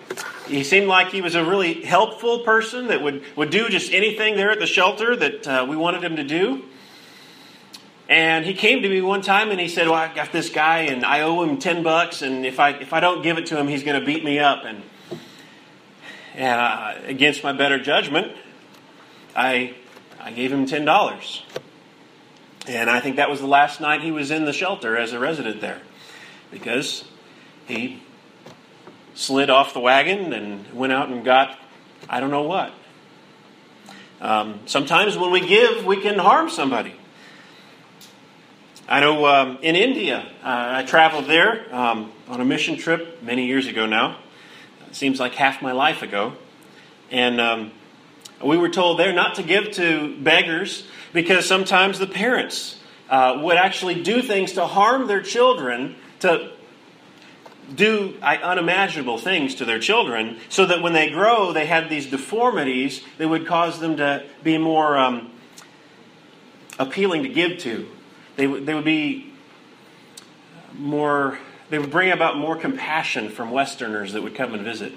he 0.48 0.63
seemed 0.63 0.88
like 0.88 1.12
he 1.12 1.22
was 1.22 1.36
a 1.36 1.46
really 1.46 1.84
helpful 1.84 2.39
person 2.39 2.88
that 2.88 3.01
would, 3.01 3.24
would 3.36 3.50
do 3.50 3.69
just 3.69 3.93
anything 3.93 4.36
there 4.36 4.51
at 4.51 4.60
the 4.60 4.67
shelter 4.67 5.15
that 5.15 5.48
uh, 5.48 5.65
we 5.67 5.75
wanted 5.75 6.03
him 6.03 6.15
to 6.17 6.24
do. 6.24 6.63
And 8.09 8.43
he 8.43 8.55
came 8.55 8.81
to 8.81 8.89
me 8.89 9.01
one 9.01 9.21
time 9.21 9.51
and 9.51 9.59
he 9.59 9.67
said, 9.67 9.85
"Well, 9.85 9.95
I 9.95 10.11
got 10.11 10.31
this 10.31 10.49
guy 10.49 10.79
and 10.79 11.05
I 11.05 11.21
owe 11.21 11.43
him 11.43 11.59
ten 11.59 11.83
bucks, 11.83 12.23
and 12.23 12.43
if 12.43 12.59
I 12.59 12.71
if 12.71 12.91
I 12.91 12.99
don't 12.99 13.21
give 13.21 13.37
it 13.37 13.45
to 13.47 13.57
him, 13.57 13.67
he's 13.67 13.83
going 13.83 13.99
to 13.99 14.05
beat 14.05 14.23
me 14.25 14.39
up." 14.39 14.65
And, 14.65 14.81
and 16.33 16.59
uh, 16.59 16.95
against 17.05 17.43
my 17.43 17.53
better 17.53 17.77
judgment, 17.77 18.35
I 19.35 19.75
I 20.19 20.31
gave 20.31 20.51
him 20.51 20.65
ten 20.65 20.85
dollars. 20.85 21.43
And 22.67 22.89
I 22.89 22.99
think 22.99 23.17
that 23.17 23.29
was 23.29 23.41
the 23.41 23.47
last 23.47 23.79
night 23.79 24.01
he 24.01 24.11
was 24.11 24.31
in 24.31 24.45
the 24.45 24.53
shelter 24.53 24.97
as 24.97 25.13
a 25.13 25.19
resident 25.19 25.61
there, 25.61 25.81
because 26.49 27.03
he 27.67 28.01
slid 29.13 29.51
off 29.51 29.73
the 29.73 29.79
wagon 29.79 30.33
and 30.33 30.71
went 30.73 30.93
out 30.93 31.09
and 31.09 31.23
got 31.23 31.59
I 32.09 32.19
don't 32.21 32.31
know 32.31 32.41
what. 32.41 32.73
Um, 34.19 34.61
sometimes 34.65 35.15
when 35.15 35.29
we 35.29 35.41
give, 35.41 35.85
we 35.85 36.01
can 36.01 36.17
harm 36.17 36.49
somebody. 36.49 36.98
I 38.91 39.01
know 39.01 39.27
um, 39.27 39.60
in 39.62 39.75
India, 39.75 40.25
uh, 40.43 40.72
I 40.77 40.84
traveled 40.84 41.25
there 41.25 41.63
um, 41.72 42.12
on 42.27 42.41
a 42.41 42.46
mission 42.46 42.75
trip 42.75 43.22
many 43.22 43.46
years 43.46 43.67
ago 43.67 43.86
now. 43.86 44.17
It 44.88 44.96
seems 44.96 45.19
like 45.19 45.36
half 45.36 45.62
my 45.62 45.74
life 45.74 46.01
ago. 46.01 46.34
And 47.12 47.39
um, 47.39 47.72
we 48.43 48.58
were 48.58 48.69
told 48.69 48.98
there 48.98 49.13
not 49.13 49.36
to 49.36 49.43
give 49.43 49.69
to 49.74 50.17
beggars 50.19 50.88
because 51.13 51.46
sometimes 51.46 52.00
the 52.00 52.08
parents 52.08 52.79
uh, 53.12 53.39
would 53.43 53.58
actually 53.58 54.01
do 54.01 54.24
things 54.24 54.53
to 54.53 54.65
harm 54.65 55.05
their 55.05 55.22
children, 55.22 55.96
to 56.22 56.51
do 57.72 58.17
unimaginable 58.24 59.19
things 59.19 59.53
to 59.53 59.65
their 59.65 59.79
children, 59.79 60.39
so 60.50 60.65
that 60.65 60.81
when 60.81 60.93
they 60.93 61.12
grow, 61.12 61.53
they 61.53 61.67
had 61.67 61.91
these 61.91 62.08
deformities 62.08 63.03
that 63.19 63.27
would 63.27 63.46
cause 63.46 63.79
them 63.79 63.98
to 63.98 64.25
be 64.43 64.58
more 64.58 64.98
um, 64.98 65.31
appealing 66.79 67.22
to 67.22 67.29
give 67.29 67.60
to. 67.60 67.88
They, 68.39 68.46
they 68.46 68.74
would 68.74 68.86
be 68.86 69.34
more, 70.74 71.38
they 71.69 71.77
would 71.77 71.91
bring 71.91 72.10
about 72.10 72.38
more 72.38 72.55
compassion 72.55 73.27
from 73.27 73.51
Westerners 73.51 74.13
that 74.13 74.24
would 74.24 74.34
come 74.34 74.53
and 74.53 74.63
visit. 74.63 74.93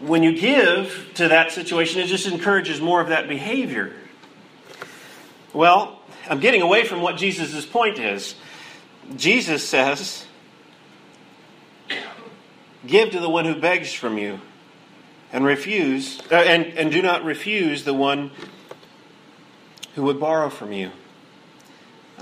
When 0.00 0.22
you 0.22 0.38
give 0.38 1.10
to 1.14 1.26
that 1.26 1.50
situation, 1.50 2.00
it 2.00 2.06
just 2.06 2.28
encourages 2.28 2.80
more 2.80 3.00
of 3.00 3.08
that 3.08 3.26
behavior. 3.26 3.92
Well, 5.52 5.98
I'm 6.30 6.38
getting 6.38 6.62
away 6.62 6.84
from 6.84 7.00
what 7.00 7.16
Jesus' 7.16 7.66
point 7.66 7.98
is. 7.98 8.36
Jesus 9.16 9.68
says, 9.68 10.26
Give 12.86 13.10
to 13.10 13.18
the 13.18 13.28
one 13.28 13.46
who 13.46 13.60
begs 13.60 13.92
from 13.92 14.16
you, 14.16 14.40
and 15.32 15.44
refuse, 15.44 16.20
uh, 16.30 16.36
and, 16.36 16.66
and 16.78 16.92
do 16.92 17.02
not 17.02 17.24
refuse 17.24 17.82
the 17.82 17.94
one 17.94 18.30
who 19.96 20.04
would 20.04 20.20
borrow 20.20 20.50
from 20.50 20.70
you. 20.70 20.92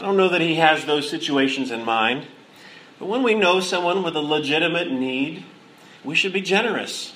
I 0.03 0.07
don't 0.07 0.17
know 0.17 0.31
that 0.31 0.41
he 0.41 0.57
has 0.57 0.85
those 0.85 1.09
situations 1.09 1.71
in 1.71 1.85
mind. 1.85 2.27
But 2.99 3.07
when 3.07 3.23
we 3.23 3.35
know 3.35 3.61
someone 3.61 4.03
with 4.03 4.17
a 4.17 4.21
legitimate 4.21 4.91
need, 4.91 5.45
we 6.03 6.17
should 6.17 6.33
be 6.33 6.41
generous. 6.41 7.13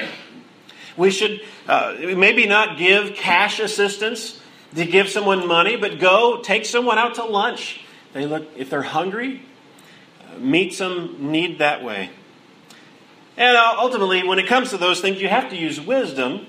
We 0.97 1.11
should 1.11 1.40
uh, 1.66 1.97
maybe 1.99 2.47
not 2.47 2.78
give 2.78 3.14
cash 3.16 3.59
assistance 3.59 4.40
to 4.76 4.87
give 4.87 5.09
someone 5.09 5.49
money, 5.49 5.75
but 5.75 5.99
go 5.99 6.40
take 6.40 6.64
someone 6.64 6.97
out 6.97 7.16
to 7.16 7.25
lunch. 7.25 7.81
They 8.12 8.25
look 8.25 8.47
if 8.57 8.71
they're 8.71 8.83
hungry, 8.83 9.43
uh, 10.31 10.38
meet 10.38 10.73
some 10.73 11.33
need 11.33 11.59
that 11.59 11.83
way. 11.83 12.11
And 13.37 13.57
ultimately, 13.57 14.23
when 14.23 14.38
it 14.38 14.47
comes 14.47 14.71
to 14.71 14.78
those 14.78 15.00
things, 15.00 15.21
you 15.21 15.26
have 15.26 15.50
to 15.50 15.57
use 15.57 15.81
wisdom. 15.81 16.47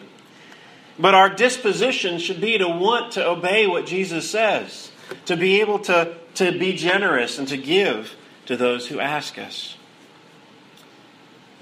But 1.00 1.16
our 1.16 1.30
disposition 1.30 2.20
should 2.20 2.40
be 2.40 2.60
to 2.60 2.68
want 2.68 3.14
to 3.14 3.28
obey 3.28 3.66
what 3.66 3.88
Jesus 3.88 4.30
says 4.30 4.92
to 5.26 5.38
be 5.38 5.62
able 5.62 5.80
to, 5.80 6.16
to 6.38 6.58
be 6.58 6.74
generous 6.74 7.38
and 7.38 7.48
to 7.48 7.58
give 7.58 8.16
to 8.46 8.58
those 8.58 8.88
who 8.88 9.00
ask 9.00 9.38
us. 9.38 9.78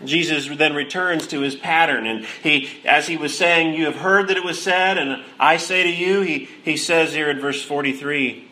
Jesus 0.03 0.49
then 0.57 0.75
returns 0.75 1.27
to 1.27 1.39
his 1.39 1.55
pattern, 1.55 2.05
and 2.05 2.25
he, 2.43 2.69
as 2.83 3.07
he 3.07 3.15
was 3.15 3.37
saying, 3.37 3.75
You 3.75 3.85
have 3.85 3.95
heard 3.95 4.27
that 4.27 4.37
it 4.37 4.43
was 4.43 4.61
said, 4.61 4.97
and 4.97 5.23
I 5.39 5.57
say 5.57 5.83
to 5.83 5.89
you, 5.89 6.21
he, 6.21 6.49
he 6.63 6.75
says 6.75 7.13
here 7.13 7.29
in 7.29 7.39
verse 7.39 7.63
43, 7.63 8.45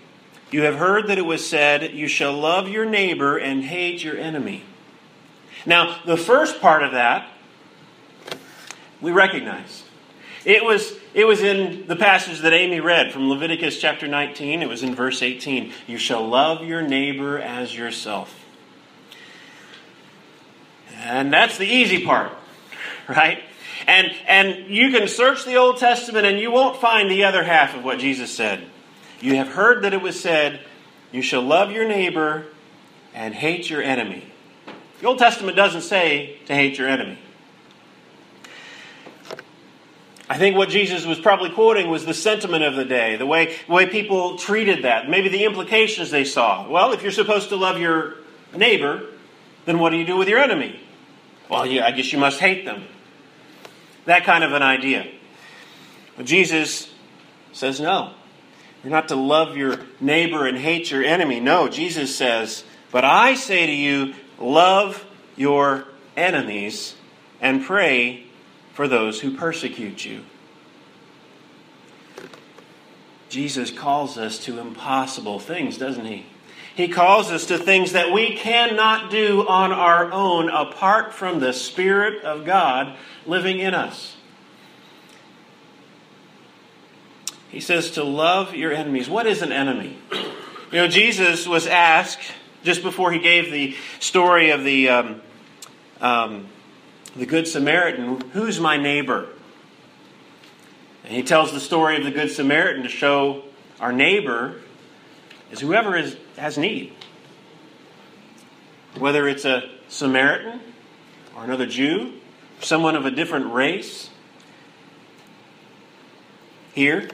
You 0.51 0.61
have 0.63 0.75
heard 0.75 1.07
that 1.07 1.17
it 1.17 1.25
was 1.25 1.47
said, 1.47 1.93
You 1.93 2.07
shall 2.07 2.33
love 2.33 2.69
your 2.69 2.85
neighbor 2.85 3.37
and 3.37 3.63
hate 3.63 4.03
your 4.03 4.17
enemy. 4.17 4.63
Now, 5.65 5.99
the 6.05 6.17
first 6.17 6.61
part 6.61 6.83
of 6.83 6.93
that 6.93 7.27
we 9.03 9.11
recognize. 9.11 9.83
It 10.45 10.63
was, 10.63 10.93
it 11.13 11.25
was 11.25 11.41
in 11.41 11.85
the 11.87 11.95
passage 11.95 12.39
that 12.39 12.53
Amy 12.53 12.79
read 12.79 13.11
from 13.11 13.29
Leviticus 13.29 13.79
chapter 13.79 14.07
19. 14.07 14.63
It 14.63 14.69
was 14.69 14.81
in 14.81 14.95
verse 14.95 15.21
18. 15.21 15.71
You 15.85 15.97
shall 15.97 16.27
love 16.27 16.63
your 16.65 16.81
neighbor 16.81 17.37
as 17.37 17.75
yourself. 17.75 18.43
And 20.95 21.31
that's 21.31 21.57
the 21.57 21.67
easy 21.67 22.03
part, 22.03 22.31
right? 23.07 23.43
And, 23.85 24.11
and 24.27 24.67
you 24.67 24.89
can 24.91 25.07
search 25.07 25.45
the 25.45 25.55
Old 25.55 25.77
Testament 25.77 26.25
and 26.25 26.39
you 26.39 26.49
won't 26.49 26.77
find 26.77 27.11
the 27.11 27.25
other 27.25 27.43
half 27.43 27.75
of 27.75 27.83
what 27.83 27.99
Jesus 27.99 28.31
said. 28.31 28.63
You 29.19 29.35
have 29.35 29.49
heard 29.49 29.83
that 29.83 29.93
it 29.93 30.01
was 30.01 30.19
said, 30.19 30.61
You 31.11 31.21
shall 31.21 31.41
love 31.41 31.71
your 31.71 31.87
neighbor 31.87 32.45
and 33.13 33.33
hate 33.33 33.69
your 33.69 33.83
enemy. 33.83 34.25
The 34.99 35.07
Old 35.07 35.19
Testament 35.19 35.57
doesn't 35.57 35.81
say 35.81 36.39
to 36.45 36.55
hate 36.55 36.77
your 36.77 36.87
enemy. 36.87 37.19
I 40.29 40.37
think 40.37 40.55
what 40.55 40.69
Jesus 40.69 41.05
was 41.05 41.19
probably 41.19 41.49
quoting 41.49 41.89
was 41.89 42.05
the 42.05 42.13
sentiment 42.13 42.63
of 42.63 42.75
the 42.75 42.85
day, 42.85 43.17
the 43.17 43.25
way, 43.25 43.57
the 43.67 43.73
way 43.73 43.85
people 43.87 44.37
treated 44.37 44.83
that, 44.83 45.09
maybe 45.09 45.27
the 45.29 45.43
implications 45.43 46.11
they 46.11 46.23
saw. 46.23 46.69
Well, 46.69 46.93
if 46.93 47.03
you're 47.03 47.11
supposed 47.11 47.49
to 47.49 47.57
love 47.57 47.77
your 47.77 48.15
neighbor, 48.55 49.05
then 49.65 49.79
what 49.79 49.89
do 49.89 49.97
you 49.97 50.05
do 50.05 50.15
with 50.15 50.29
your 50.29 50.39
enemy? 50.39 50.79
Well, 51.49 51.65
yeah, 51.65 51.85
I 51.85 51.91
guess 51.91 52.11
you 52.13 52.19
must 52.19 52.39
hate 52.39 52.63
them. 52.63 52.83
That 54.05 54.23
kind 54.23 54.43
of 54.43 54.53
an 54.53 54.61
idea. 54.61 55.07
But 56.15 56.25
Jesus 56.25 56.91
says 57.51 57.79
no. 57.79 58.13
You're 58.83 58.91
not 58.91 59.09
to 59.09 59.15
love 59.15 59.55
your 59.55 59.79
neighbor 59.99 60.45
and 60.45 60.57
hate 60.57 60.91
your 60.91 61.03
enemy. 61.03 61.39
No, 61.39 61.69
Jesus 61.69 62.15
says, 62.15 62.63
But 62.91 63.05
I 63.05 63.35
say 63.35 63.65
to 63.65 63.71
you, 63.71 64.13
love 64.39 65.05
your 65.35 65.85
enemies 66.17 66.95
and 67.39 67.63
pray 67.63 68.25
for 68.73 68.87
those 68.87 69.21
who 69.21 69.35
persecute 69.35 70.03
you. 70.03 70.23
Jesus 73.29 73.71
calls 73.71 74.17
us 74.17 74.37
to 74.45 74.59
impossible 74.59 75.39
things, 75.39 75.77
doesn't 75.77 76.05
he? 76.05 76.25
He 76.75 76.87
calls 76.87 77.31
us 77.31 77.45
to 77.47 77.57
things 77.57 77.93
that 77.93 78.11
we 78.11 78.35
cannot 78.35 79.11
do 79.11 79.47
on 79.47 79.71
our 79.71 80.11
own 80.11 80.49
apart 80.49 81.13
from 81.13 81.39
the 81.39 81.53
Spirit 81.53 82.23
of 82.23 82.45
God 82.45 82.95
living 83.25 83.59
in 83.59 83.75
us. 83.75 84.17
He 87.49 87.59
says 87.59 87.91
to 87.91 88.03
love 88.03 88.55
your 88.55 88.71
enemies. 88.71 89.07
What 89.07 89.27
is 89.27 89.43
an 89.43 89.51
enemy? 89.51 89.97
You 90.71 90.79
know, 90.79 90.87
Jesus 90.87 91.47
was 91.47 91.67
asked 91.67 92.31
just 92.63 92.81
before 92.81 93.11
he 93.11 93.19
gave 93.19 93.51
the 93.51 93.75
story 93.99 94.49
of 94.49 94.63
the 94.63 94.89
um, 94.89 95.21
um, 96.01 96.47
the 97.15 97.25
Good 97.25 97.47
Samaritan, 97.47 98.21
who's 98.31 98.59
my 98.59 98.77
neighbor? 98.77 99.29
And 101.03 101.13
he 101.13 101.23
tells 101.23 101.51
the 101.51 101.59
story 101.59 101.97
of 101.97 102.03
the 102.03 102.11
Good 102.11 102.31
Samaritan 102.31 102.83
to 102.83 102.89
show 102.89 103.43
our 103.79 103.91
neighbor 103.91 104.61
is 105.51 105.59
whoever 105.59 105.95
is, 105.95 106.17
has 106.37 106.57
need. 106.57 106.93
Whether 108.97 109.27
it's 109.27 109.45
a 109.45 109.69
Samaritan 109.87 110.59
or 111.35 111.43
another 111.43 111.65
Jew, 111.65 112.13
someone 112.61 112.95
of 112.95 113.05
a 113.05 113.11
different 113.11 113.53
race. 113.53 114.09
Here, 116.73 117.09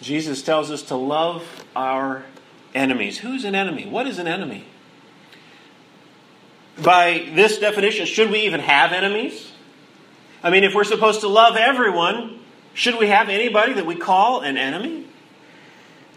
Jesus 0.00 0.42
tells 0.42 0.70
us 0.70 0.82
to 0.84 0.96
love 0.96 1.44
our 1.76 2.24
enemies. 2.74 3.18
Who's 3.18 3.44
an 3.44 3.54
enemy? 3.54 3.86
What 3.86 4.06
is 4.06 4.18
an 4.18 4.26
enemy? 4.26 4.64
By 6.82 7.30
this 7.34 7.58
definition, 7.58 8.06
should 8.06 8.30
we 8.30 8.40
even 8.40 8.60
have 8.60 8.92
enemies? 8.92 9.52
I 10.42 10.50
mean, 10.50 10.64
if 10.64 10.74
we're 10.74 10.84
supposed 10.84 11.20
to 11.20 11.28
love 11.28 11.56
everyone, 11.56 12.38
should 12.74 12.98
we 12.98 13.08
have 13.08 13.28
anybody 13.28 13.72
that 13.74 13.86
we 13.86 13.96
call 13.96 14.42
an 14.42 14.56
enemy? 14.56 15.06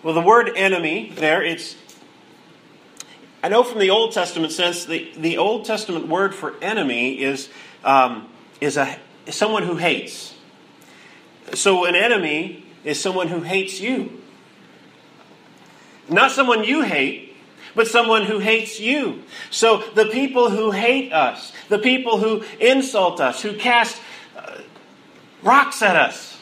Well, 0.04 0.14
the 0.14 0.22
word 0.22 0.52
enemy 0.56 1.12
there, 1.16 1.42
it's. 1.44 1.76
I 3.42 3.48
know 3.48 3.64
from 3.64 3.80
the 3.80 3.90
Old 3.90 4.12
Testament 4.12 4.52
sense, 4.52 4.86
the, 4.86 5.10
the 5.18 5.38
Old 5.38 5.64
Testament 5.64 6.08
word 6.08 6.36
for 6.36 6.62
enemy 6.62 7.22
is, 7.22 7.50
um, 7.86 8.28
is, 8.60 8.76
a, 8.76 8.98
is 9.26 9.36
someone 9.36 9.64
who 9.64 9.78
hates. 9.78 10.36
So 11.54 11.86
an 11.86 11.96
enemy 11.96 12.66
is 12.84 13.00
someone 13.00 13.30
who 13.30 13.42
hates 13.42 13.80
you. 13.80 14.22
Not 16.10 16.32
someone 16.32 16.66
you 16.66 16.82
hate, 16.82 17.29
but 17.76 17.88
someone 17.88 18.26
who 18.26 18.40
hates 18.40 18.80
you. 18.80 19.24
So 19.50 19.84
the 19.94 20.06
people 20.06 20.50
who 20.50 20.72
hate 20.72 21.14
us, 21.14 21.54
the 21.70 21.80
people 21.80 22.18
who 22.18 22.44
insult 22.60 23.20
us, 23.20 23.42
who 23.42 23.56
cast 23.56 24.00
uh, 24.36 24.60
rocks 25.42 25.82
at 25.82 25.96
us, 25.96 26.38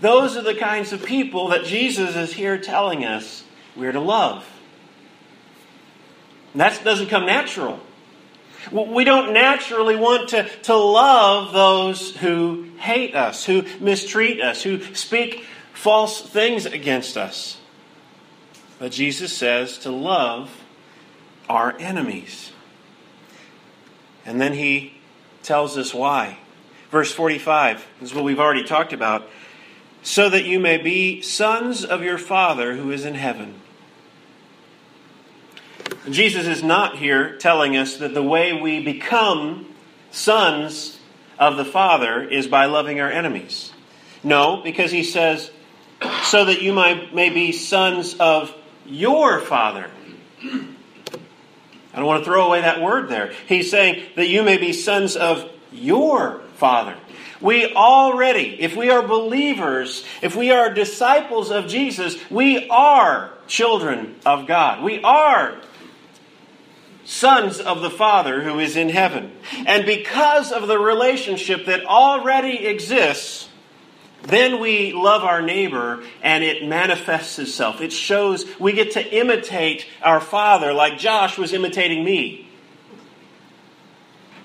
those 0.00 0.36
are 0.36 0.42
the 0.42 0.54
kinds 0.54 0.92
of 0.92 1.04
people 1.04 1.48
that 1.48 1.64
Jesus 1.64 2.14
is 2.14 2.32
here 2.32 2.58
telling 2.58 3.04
us 3.04 3.44
we're 3.76 3.92
to 3.92 4.00
love. 4.00 4.44
And 6.52 6.60
that 6.60 6.82
doesn't 6.84 7.08
come 7.08 7.26
natural. 7.26 7.80
We 8.72 9.04
don't 9.04 9.32
naturally 9.32 9.96
want 9.96 10.30
to, 10.30 10.48
to 10.64 10.76
love 10.76 11.52
those 11.52 12.16
who 12.16 12.68
hate 12.78 13.14
us, 13.14 13.44
who 13.44 13.64
mistreat 13.80 14.40
us, 14.40 14.62
who 14.62 14.82
speak 14.94 15.44
false 15.72 16.20
things 16.20 16.66
against 16.66 17.16
us. 17.16 17.57
But 18.78 18.92
Jesus 18.92 19.32
says 19.32 19.78
to 19.78 19.90
love 19.90 20.62
our 21.48 21.76
enemies. 21.78 22.52
And 24.24 24.40
then 24.40 24.52
he 24.52 24.94
tells 25.42 25.76
us 25.78 25.94
why. 25.94 26.38
Verse 26.90 27.12
45 27.12 27.86
is 28.02 28.14
what 28.14 28.24
we've 28.24 28.40
already 28.40 28.64
talked 28.64 28.92
about 28.92 29.28
so 30.02 30.28
that 30.30 30.44
you 30.44 30.60
may 30.60 30.78
be 30.78 31.20
sons 31.22 31.84
of 31.84 32.02
your 32.02 32.18
Father 32.18 32.76
who 32.76 32.90
is 32.90 33.04
in 33.04 33.14
heaven. 33.14 33.60
Jesus 36.08 36.46
is 36.46 36.62
not 36.62 36.96
here 36.96 37.36
telling 37.36 37.76
us 37.76 37.96
that 37.98 38.14
the 38.14 38.22
way 38.22 38.58
we 38.58 38.82
become 38.82 39.74
sons 40.10 40.98
of 41.38 41.56
the 41.56 41.64
Father 41.64 42.22
is 42.22 42.46
by 42.46 42.66
loving 42.66 43.00
our 43.00 43.10
enemies. 43.10 43.72
No, 44.22 44.62
because 44.62 44.90
he 44.90 45.02
says, 45.02 45.50
so 46.22 46.44
that 46.44 46.62
you 46.62 46.72
may 46.72 47.30
be 47.30 47.52
sons 47.52 48.14
of 48.14 48.54
your 48.88 49.40
Father. 49.40 49.90
I 50.42 51.96
don't 51.96 52.06
want 52.06 52.22
to 52.22 52.30
throw 52.30 52.46
away 52.46 52.60
that 52.60 52.80
word 52.80 53.08
there. 53.08 53.32
He's 53.46 53.70
saying 53.70 54.04
that 54.16 54.28
you 54.28 54.42
may 54.42 54.56
be 54.56 54.72
sons 54.72 55.16
of 55.16 55.50
your 55.72 56.40
Father. 56.54 56.96
We 57.40 57.72
already, 57.72 58.60
if 58.60 58.76
we 58.76 58.90
are 58.90 59.06
believers, 59.06 60.04
if 60.22 60.34
we 60.34 60.50
are 60.50 60.72
disciples 60.72 61.50
of 61.50 61.68
Jesus, 61.68 62.16
we 62.30 62.68
are 62.68 63.32
children 63.46 64.16
of 64.26 64.46
God. 64.46 64.82
We 64.82 65.02
are 65.02 65.56
sons 67.04 67.58
of 67.58 67.80
the 67.80 67.90
Father 67.90 68.42
who 68.42 68.58
is 68.58 68.76
in 68.76 68.90
heaven. 68.90 69.32
And 69.66 69.86
because 69.86 70.52
of 70.52 70.68
the 70.68 70.78
relationship 70.78 71.66
that 71.66 71.84
already 71.84 72.66
exists, 72.66 73.47
then 74.22 74.60
we 74.60 74.92
love 74.92 75.22
our 75.22 75.40
neighbor 75.40 76.02
and 76.22 76.44
it 76.44 76.64
manifests 76.64 77.38
itself. 77.38 77.80
It 77.80 77.92
shows 77.92 78.44
we 78.58 78.72
get 78.72 78.92
to 78.92 79.14
imitate 79.14 79.86
our 80.02 80.20
Father 80.20 80.72
like 80.72 80.98
Josh 80.98 81.38
was 81.38 81.52
imitating 81.52 82.04
me. 82.04 82.48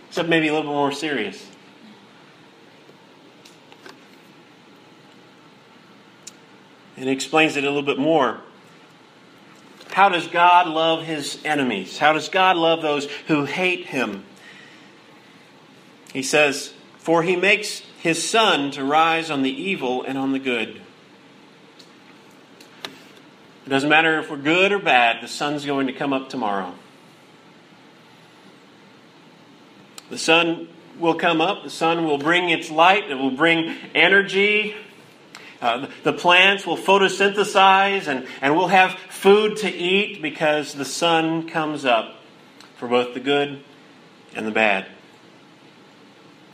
Except 0.09 0.29
maybe 0.29 0.47
a 0.47 0.53
little 0.53 0.69
bit 0.69 0.75
more 0.75 0.91
serious. 0.91 1.43
and 6.97 7.09
explains 7.09 7.57
it 7.57 7.63
a 7.63 7.67
little 7.67 7.83
bit 7.83 7.97
more. 7.97 8.39
How 9.91 10.09
does 10.09 10.27
God 10.27 10.67
love 10.67 11.03
his 11.03 11.39
enemies? 11.45 11.97
How 11.97 12.13
does 12.13 12.29
God 12.29 12.57
love 12.57 12.81
those 12.81 13.05
who 13.27 13.45
hate 13.45 13.85
him? 13.85 14.23
He 16.13 16.23
says, 16.23 16.73
For 16.97 17.21
he 17.23 17.35
makes 17.35 17.81
his 18.03 18.21
sun 18.29 18.69
to 18.69 18.83
rise 18.83 19.31
on 19.31 19.43
the 19.43 19.49
evil 19.49 20.03
and 20.03 20.17
on 20.17 20.33
the 20.33 20.39
good. 20.39 20.81
It 23.65 23.69
doesn't 23.69 23.89
matter 23.89 24.19
if 24.19 24.29
we're 24.29 24.35
good 24.35 24.73
or 24.73 24.79
bad, 24.79 25.23
the 25.23 25.29
sun's 25.29 25.65
going 25.65 25.87
to 25.87 25.93
come 25.93 26.11
up 26.11 26.27
tomorrow. 26.27 26.73
The 30.09 30.17
sun 30.17 30.67
will 30.99 31.15
come 31.15 31.39
up, 31.39 31.63
the 31.63 31.69
sun 31.69 32.03
will 32.03 32.17
bring 32.17 32.49
its 32.49 32.69
light, 32.69 33.09
it 33.09 33.15
will 33.15 33.31
bring 33.31 33.73
energy, 33.95 34.75
uh, 35.61 35.87
the 36.03 36.11
plants 36.11 36.67
will 36.67 36.75
photosynthesize 36.75 38.07
and, 38.07 38.27
and 38.41 38.57
we'll 38.57 38.67
have 38.67 38.91
food 39.07 39.55
to 39.59 39.73
eat 39.73 40.21
because 40.21 40.73
the 40.73 40.83
sun 40.83 41.47
comes 41.47 41.85
up 41.85 42.15
for 42.75 42.89
both 42.89 43.13
the 43.13 43.21
good 43.21 43.63
and 44.35 44.45
the 44.45 44.51
bad. 44.51 44.87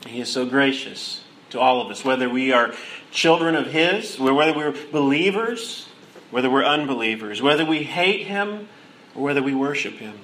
He 0.05 0.21
is 0.21 0.31
so 0.31 0.45
gracious 0.45 1.23
to 1.51 1.59
all 1.59 1.81
of 1.81 1.91
us, 1.91 2.05
whether 2.05 2.29
we 2.29 2.51
are 2.51 2.73
children 3.11 3.55
of 3.55 3.67
His, 3.67 4.19
whether 4.19 4.53
we're 4.53 4.75
believers, 4.91 5.87
whether 6.31 6.49
we're 6.49 6.65
unbelievers, 6.65 7.41
whether 7.41 7.65
we 7.65 7.83
hate 7.83 8.27
Him 8.27 8.67
or 9.15 9.23
whether 9.23 9.41
we 9.41 9.55
worship 9.55 9.95
Him. 9.95 10.17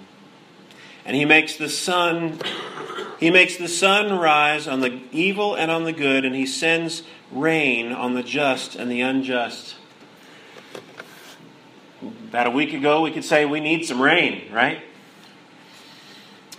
And 1.05 1.15
He 1.15 1.25
makes 1.25 1.57
the 1.57 1.69
sun 1.69 2.39
He 3.19 3.31
makes 3.31 3.57
the 3.57 3.67
sun 3.67 4.17
rise 4.17 4.67
on 4.67 4.81
the 4.81 4.99
evil 5.11 5.55
and 5.55 5.71
on 5.71 5.85
the 5.85 5.93
good, 5.93 6.25
and 6.25 6.35
he 6.35 6.45
sends 6.45 7.03
rain 7.31 7.91
on 7.91 8.13
the 8.13 8.23
just 8.23 8.75
and 8.75 8.91
the 8.91 9.01
unjust. 9.01 9.75
About 12.01 12.47
a 12.47 12.51
week 12.51 12.73
ago, 12.73 13.01
we 13.01 13.11
could 13.11 13.23
say 13.23 13.45
we 13.45 13.61
need 13.61 13.85
some 13.85 14.01
rain, 14.01 14.51
right? 14.51 14.81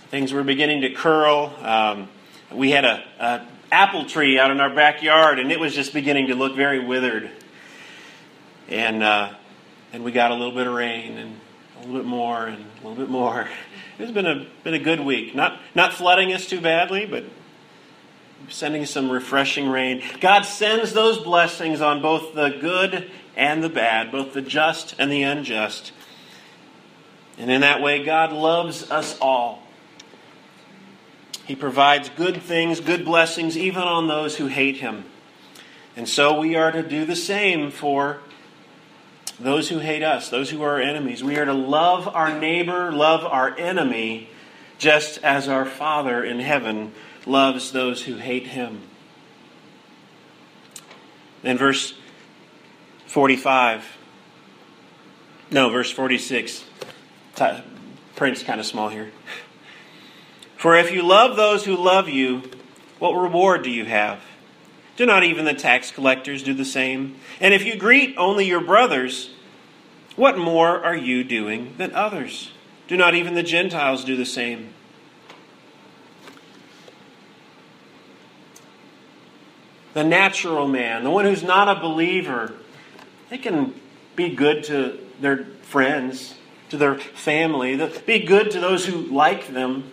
Things 0.09 0.33
were 0.33 0.43
beginning 0.43 0.81
to 0.81 0.89
curl. 0.89 1.53
Um, 1.61 2.09
we 2.51 2.71
had 2.71 2.85
a, 2.85 3.03
a 3.19 3.47
apple 3.71 4.05
tree 4.05 4.39
out 4.39 4.51
in 4.51 4.59
our 4.59 4.73
backyard, 4.73 5.39
and 5.39 5.51
it 5.51 5.59
was 5.59 5.73
just 5.75 5.93
beginning 5.93 6.27
to 6.27 6.35
look 6.35 6.55
very 6.55 6.85
withered. 6.85 7.29
And 8.69 9.03
uh, 9.03 9.33
and 9.93 10.03
we 10.03 10.11
got 10.11 10.31
a 10.31 10.35
little 10.35 10.53
bit 10.53 10.67
of 10.67 10.73
rain, 10.73 11.17
and 11.17 11.39
a 11.75 11.79
little 11.79 11.95
bit 11.95 12.05
more, 12.05 12.47
and 12.47 12.57
a 12.57 12.87
little 12.87 12.95
bit 12.95 13.09
more. 13.09 13.47
It's 13.99 14.11
been 14.11 14.27
a 14.27 14.45
been 14.63 14.75
a 14.75 14.79
good 14.79 14.99
week. 14.99 15.33
Not 15.33 15.59
not 15.73 15.91
flooding 15.91 16.31
us 16.31 16.45
too 16.45 16.61
badly, 16.61 17.07
but 17.07 17.23
sending 18.47 18.85
some 18.85 19.09
refreshing 19.09 19.67
rain. 19.67 20.03
God 20.21 20.43
sends 20.43 20.93
those 20.93 21.17
blessings 21.17 21.81
on 21.81 22.01
both 22.01 22.35
the 22.35 22.49
good 22.49 23.09
and 23.35 23.63
the 23.63 23.69
bad, 23.69 24.11
both 24.11 24.33
the 24.33 24.41
just 24.43 24.95
and 24.99 25.11
the 25.11 25.23
unjust. 25.23 25.91
And 27.37 27.51
in 27.51 27.61
that 27.61 27.81
way, 27.81 28.03
God 28.03 28.31
loves 28.31 28.89
us 28.91 29.17
all. 29.19 29.63
He 31.47 31.55
provides 31.55 32.09
good 32.09 32.41
things, 32.41 32.81
good 32.81 33.05
blessings, 33.05 33.57
even 33.57 33.83
on 33.83 34.07
those 34.07 34.35
who 34.35 34.47
hate 34.47 34.77
Him. 34.77 35.05
And 35.95 36.07
so 36.07 36.37
we 36.37 36.55
are 36.55 36.73
to 36.73 36.83
do 36.83 37.05
the 37.05 37.15
same 37.15 37.71
for 37.71 38.19
those 39.39 39.69
who 39.69 39.79
hate 39.79 40.03
us, 40.03 40.29
those 40.29 40.49
who 40.49 40.61
are 40.61 40.71
our 40.71 40.81
enemies. 40.81 41.23
We 41.23 41.37
are 41.37 41.45
to 41.45 41.53
love 41.53 42.07
our 42.07 42.37
neighbor, 42.37 42.91
love 42.91 43.23
our 43.23 43.57
enemy, 43.57 44.29
just 44.77 45.23
as 45.23 45.47
our 45.47 45.65
Father 45.65 46.21
in 46.23 46.39
heaven 46.39 46.91
loves 47.25 47.71
those 47.71 48.03
who 48.03 48.15
hate 48.15 48.47
him. 48.47 48.81
Then 51.43 51.57
verse 51.57 51.93
45. 53.05 53.85
No, 55.49 55.69
verse 55.69 55.91
46. 55.91 56.65
Print's 58.15 58.43
kind 58.43 58.59
of 58.59 58.65
small 58.65 58.89
here. 58.89 59.11
For 60.57 60.75
if 60.75 60.91
you 60.91 61.03
love 61.03 61.35
those 61.35 61.65
who 61.65 61.75
love 61.75 62.09
you, 62.09 62.43
what 62.97 63.11
reward 63.11 63.63
do 63.63 63.69
you 63.69 63.85
have? 63.85 64.19
Do 64.95 65.05
not 65.05 65.23
even 65.23 65.45
the 65.45 65.53
tax 65.53 65.91
collectors 65.91 66.41
do 66.41 66.55
the 66.55 66.65
same? 66.65 67.15
And 67.39 67.53
if 67.53 67.63
you 67.63 67.77
greet 67.77 68.15
only 68.17 68.45
your 68.45 68.61
brothers, 68.61 69.29
what 70.15 70.35
more 70.37 70.83
are 70.83 70.95
you 70.95 71.23
doing 71.23 71.75
than 71.77 71.93
others? 71.93 72.51
Do 72.87 72.97
not 72.97 73.13
even 73.13 73.35
the 73.35 73.43
Gentiles 73.43 74.03
do 74.03 74.15
the 74.15 74.25
same? 74.25 74.73
The 79.93 80.03
natural 80.03 80.67
man, 80.67 81.03
the 81.03 81.11
one 81.11 81.25
who's 81.25 81.43
not 81.43 81.75
a 81.75 81.79
believer, 81.79 82.53
they 83.29 83.37
can 83.37 83.79
be 84.15 84.29
good 84.29 84.63
to 84.65 84.97
their 85.21 85.45
friends, 85.61 86.33
to 86.69 86.77
their 86.77 86.95
family, 86.95 87.75
be 88.07 88.19
good 88.19 88.49
to 88.51 88.59
those 88.59 88.85
who 88.85 89.03
like 89.03 89.53
them. 89.53 89.91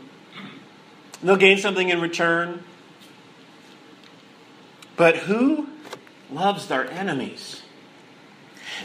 They'll 1.24 1.36
gain 1.36 1.56
something 1.56 1.88
in 1.88 2.02
return. 2.02 2.62
But 4.94 5.16
who 5.16 5.68
loves 6.30 6.68
their 6.68 6.88
enemies? 6.90 7.62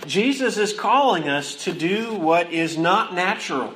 Jesus 0.08 0.58
is 0.58 0.71
calling 0.71 1.28
us 1.28 1.65
to 1.65 1.73
do 1.73 2.15
what 2.15 2.54
is 2.54 2.78
not 2.78 3.13
natural. 3.13 3.73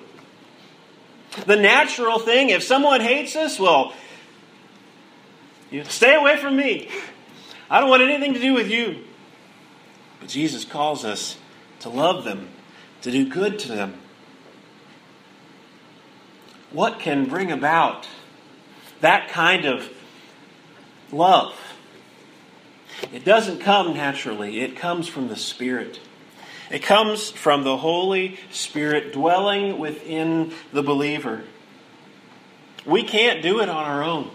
The 1.46 1.58
natural 1.58 2.20
thing, 2.20 2.52
if 2.52 2.64
someone 2.64 3.02
hates 3.02 3.36
us, 3.36 3.60
well, 3.60 3.94
stay 5.84 6.16
away 6.16 6.38
from 6.38 6.56
me. 6.56 6.90
I 7.70 7.82
don't 7.82 7.90
want 7.90 8.02
anything 8.02 8.34
to 8.34 8.40
do 8.40 8.54
with 8.54 8.70
you. 8.70 9.04
But 10.22 10.30
Jesus 10.30 10.64
calls 10.64 11.04
us 11.04 11.38
to 11.82 11.90
love 11.90 12.24
them, 12.24 12.48
to 13.02 13.12
do 13.12 13.28
good 13.28 13.60
to 13.60 13.68
them. 13.68 13.96
What 16.72 17.00
can 17.00 17.26
bring 17.26 17.52
about 17.52 18.08
that 19.04 19.30
kind 19.30 19.66
of 19.66 19.88
love? 21.12 21.54
It 23.14 23.24
doesn't 23.24 23.60
come 23.60 23.94
naturally, 23.94 24.62
it 24.62 24.76
comes 24.76 25.08
from 25.08 25.28
the 25.28 25.36
Spirit. 25.36 26.00
It 26.72 26.82
comes 26.82 27.30
from 27.30 27.64
the 27.64 27.78
Holy 27.78 28.40
Spirit 28.50 29.14
dwelling 29.14 29.78
within 29.78 30.54
the 30.72 30.82
believer. 30.82 31.44
We 32.86 33.04
can't 33.04 33.44
do 33.44 33.60
it 33.60 33.70
on 33.70 33.86
our 33.86 34.04
own. 34.04 34.32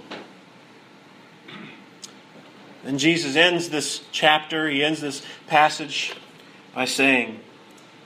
And 2.85 2.98
Jesus 2.98 3.35
ends 3.37 3.70
this 3.70 4.02
chapter, 4.12 4.68
he 4.68 4.85
ends 4.85 5.00
this 5.00 5.22
passage 5.46 6.14
by 6.74 6.85
saying, 6.85 7.40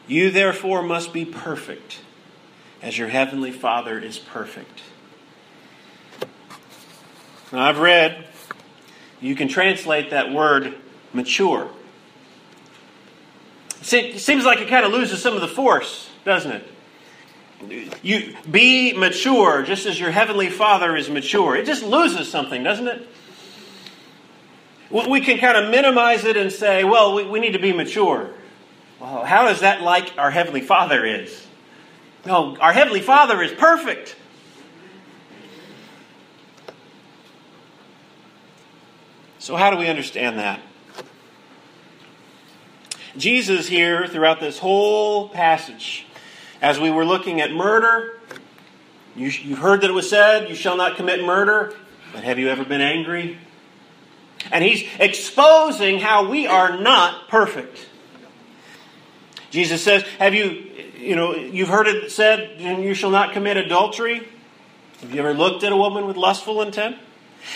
You 0.06 0.30
therefore 0.30 0.82
must 0.82 1.12
be 1.12 1.24
perfect, 1.24 2.00
as 2.80 2.96
your 2.96 3.08
heavenly 3.08 3.52
Father 3.52 3.98
is 3.98 4.18
perfect. 4.18 4.82
Now, 7.52 7.68
I've 7.68 7.78
read 7.78 8.24
you 9.20 9.36
can 9.36 9.48
translate 9.48 10.10
that 10.10 10.32
word 10.32 10.74
mature. 11.12 11.70
It 13.80 14.18
seems 14.20 14.44
like 14.44 14.60
it 14.60 14.68
kind 14.68 14.84
of 14.84 14.92
loses 14.92 15.22
some 15.22 15.34
of 15.34 15.40
the 15.40 15.48
force, 15.48 16.08
doesn't 16.24 16.52
it? 16.52 16.68
You 18.02 18.36
be 18.50 18.92
mature 18.92 19.62
just 19.62 19.86
as 19.86 20.00
your 20.00 20.10
heavenly 20.10 20.48
Father 20.50 20.96
is 20.96 21.08
mature. 21.08 21.56
It 21.56 21.66
just 21.66 21.84
loses 21.84 22.28
something, 22.28 22.62
doesn't 22.62 22.88
it? 22.88 23.08
We 24.90 25.20
can 25.20 25.38
kind 25.38 25.56
of 25.56 25.70
minimize 25.70 26.24
it 26.24 26.36
and 26.36 26.50
say, 26.52 26.84
well, 26.84 27.14
we, 27.14 27.24
we 27.24 27.40
need 27.40 27.52
to 27.52 27.58
be 27.58 27.72
mature. 27.72 28.30
Well, 29.00 29.24
how 29.24 29.48
is 29.48 29.60
that 29.60 29.82
like 29.82 30.12
our 30.18 30.30
Heavenly 30.30 30.60
Father 30.60 31.04
is? 31.04 31.46
No, 32.26 32.56
our 32.58 32.72
Heavenly 32.72 33.00
Father 33.00 33.42
is 33.42 33.52
perfect. 33.52 34.16
So, 39.42 39.56
how 39.56 39.72
do 39.72 39.76
we 39.76 39.88
understand 39.88 40.38
that? 40.38 40.60
Jesus, 43.16 43.66
here 43.66 44.06
throughout 44.06 44.38
this 44.38 44.60
whole 44.60 45.30
passage, 45.30 46.06
as 46.62 46.78
we 46.78 46.92
were 46.92 47.04
looking 47.04 47.40
at 47.40 47.50
murder, 47.50 48.20
you, 49.16 49.32
have 49.32 49.58
heard 49.58 49.80
that 49.80 49.90
it 49.90 49.94
was 49.94 50.08
said, 50.08 50.48
You 50.48 50.54
shall 50.54 50.76
not 50.76 50.96
commit 50.96 51.24
murder. 51.24 51.74
But 52.12 52.22
have 52.22 52.38
you 52.38 52.50
ever 52.50 52.64
been 52.64 52.80
angry? 52.80 53.36
And 54.52 54.62
he's 54.62 54.88
exposing 55.00 55.98
how 55.98 56.30
we 56.30 56.46
are 56.46 56.78
not 56.78 57.26
perfect. 57.26 57.88
Jesus 59.50 59.82
says, 59.82 60.04
Have 60.20 60.34
you, 60.34 60.70
you 60.96 61.16
know, 61.16 61.34
you've 61.34 61.68
heard 61.68 61.88
it 61.88 62.12
said, 62.12 62.60
You 62.60 62.94
shall 62.94 63.10
not 63.10 63.32
commit 63.32 63.56
adultery? 63.56 64.22
Have 65.00 65.12
you 65.12 65.18
ever 65.18 65.34
looked 65.34 65.64
at 65.64 65.72
a 65.72 65.76
woman 65.76 66.06
with 66.06 66.16
lustful 66.16 66.62
intent? 66.62 66.96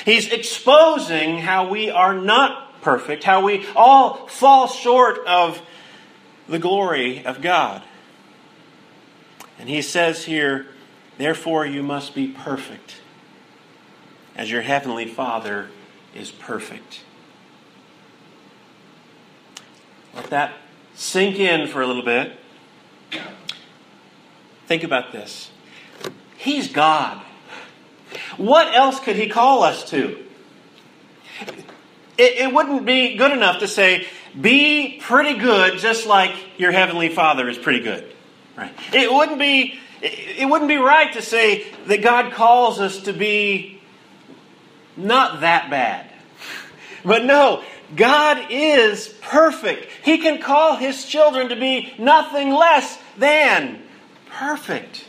He's 0.04 0.30
exposing 0.32 1.38
how 1.38 1.68
we 1.68 1.90
are 1.90 2.14
not 2.14 2.80
perfect, 2.82 3.24
how 3.24 3.44
we 3.44 3.66
all 3.74 4.26
fall 4.26 4.68
short 4.68 5.18
of 5.26 5.60
the 6.48 6.58
glory 6.58 7.24
of 7.24 7.42
God. 7.42 7.82
And 9.58 9.68
he 9.68 9.82
says 9.82 10.24
here, 10.24 10.66
therefore 11.18 11.66
you 11.66 11.82
must 11.82 12.14
be 12.14 12.28
perfect, 12.28 13.00
as 14.36 14.50
your 14.50 14.62
heavenly 14.62 15.06
Father 15.06 15.68
is 16.14 16.30
perfect. 16.30 17.00
Let 20.14 20.30
that 20.30 20.52
sink 20.94 21.38
in 21.38 21.66
for 21.68 21.82
a 21.82 21.86
little 21.86 22.04
bit. 22.04 22.38
Think 24.66 24.82
about 24.82 25.12
this. 25.12 25.50
He's 26.36 26.68
God. 26.70 27.22
What 28.36 28.74
else 28.74 29.00
could 29.00 29.16
he 29.16 29.28
call 29.28 29.62
us 29.62 29.88
to? 29.90 30.24
It, 32.18 32.38
it, 32.38 32.54
wouldn't 32.54 32.86
be 32.86 33.16
good 33.16 33.32
enough 33.32 33.60
to 33.60 33.68
say, 33.68 34.06
be 34.38 34.98
pretty 35.02 35.38
good 35.38 35.78
just 35.78 36.06
like 36.06 36.34
your 36.58 36.72
heavenly 36.72 37.10
father 37.10 37.48
is 37.48 37.58
pretty 37.58 37.80
good. 37.80 38.10
Right? 38.56 38.72
It 38.92 39.12
wouldn't 39.12 39.38
be 39.38 39.78
it 40.02 40.48
wouldn't 40.48 40.68
be 40.68 40.76
right 40.76 41.12
to 41.14 41.22
say 41.22 41.66
that 41.86 42.02
God 42.02 42.32
calls 42.32 42.80
us 42.80 43.00
to 43.02 43.12
be 43.12 43.80
not 44.96 45.40
that 45.40 45.70
bad. 45.70 46.10
But 47.04 47.24
no, 47.24 47.62
God 47.94 48.46
is 48.50 49.08
perfect. 49.22 49.90
He 50.04 50.18
can 50.18 50.40
call 50.40 50.76
his 50.76 51.04
children 51.04 51.48
to 51.48 51.56
be 51.56 51.92
nothing 51.98 52.50
less 52.50 52.98
than 53.16 53.82
perfect. 54.30 55.04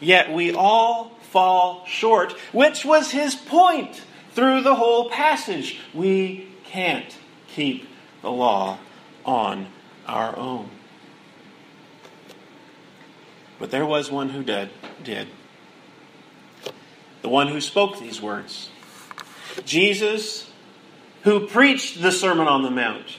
Yet 0.00 0.32
we 0.32 0.52
all 0.52 1.17
fall 1.30 1.84
short, 1.86 2.32
which 2.52 2.84
was 2.84 3.10
his 3.10 3.34
point 3.34 4.02
through 4.32 4.62
the 4.62 4.74
whole 4.74 5.10
passage. 5.10 5.80
We 5.92 6.48
can't 6.64 7.16
keep 7.48 7.88
the 8.22 8.30
law 8.30 8.78
on 9.24 9.66
our 10.06 10.36
own. 10.36 10.70
But 13.58 13.70
there 13.70 13.86
was 13.86 14.10
one 14.10 14.30
who 14.30 14.42
did. 14.42 14.70
did. 15.02 15.28
the 17.22 17.28
one 17.28 17.48
who 17.48 17.60
spoke 17.60 17.98
these 17.98 18.22
words. 18.22 18.70
Jesus, 19.64 20.50
who 21.24 21.46
preached 21.46 22.00
the 22.00 22.12
Sermon 22.12 22.46
on 22.46 22.62
the 22.62 22.70
Mount, 22.70 23.18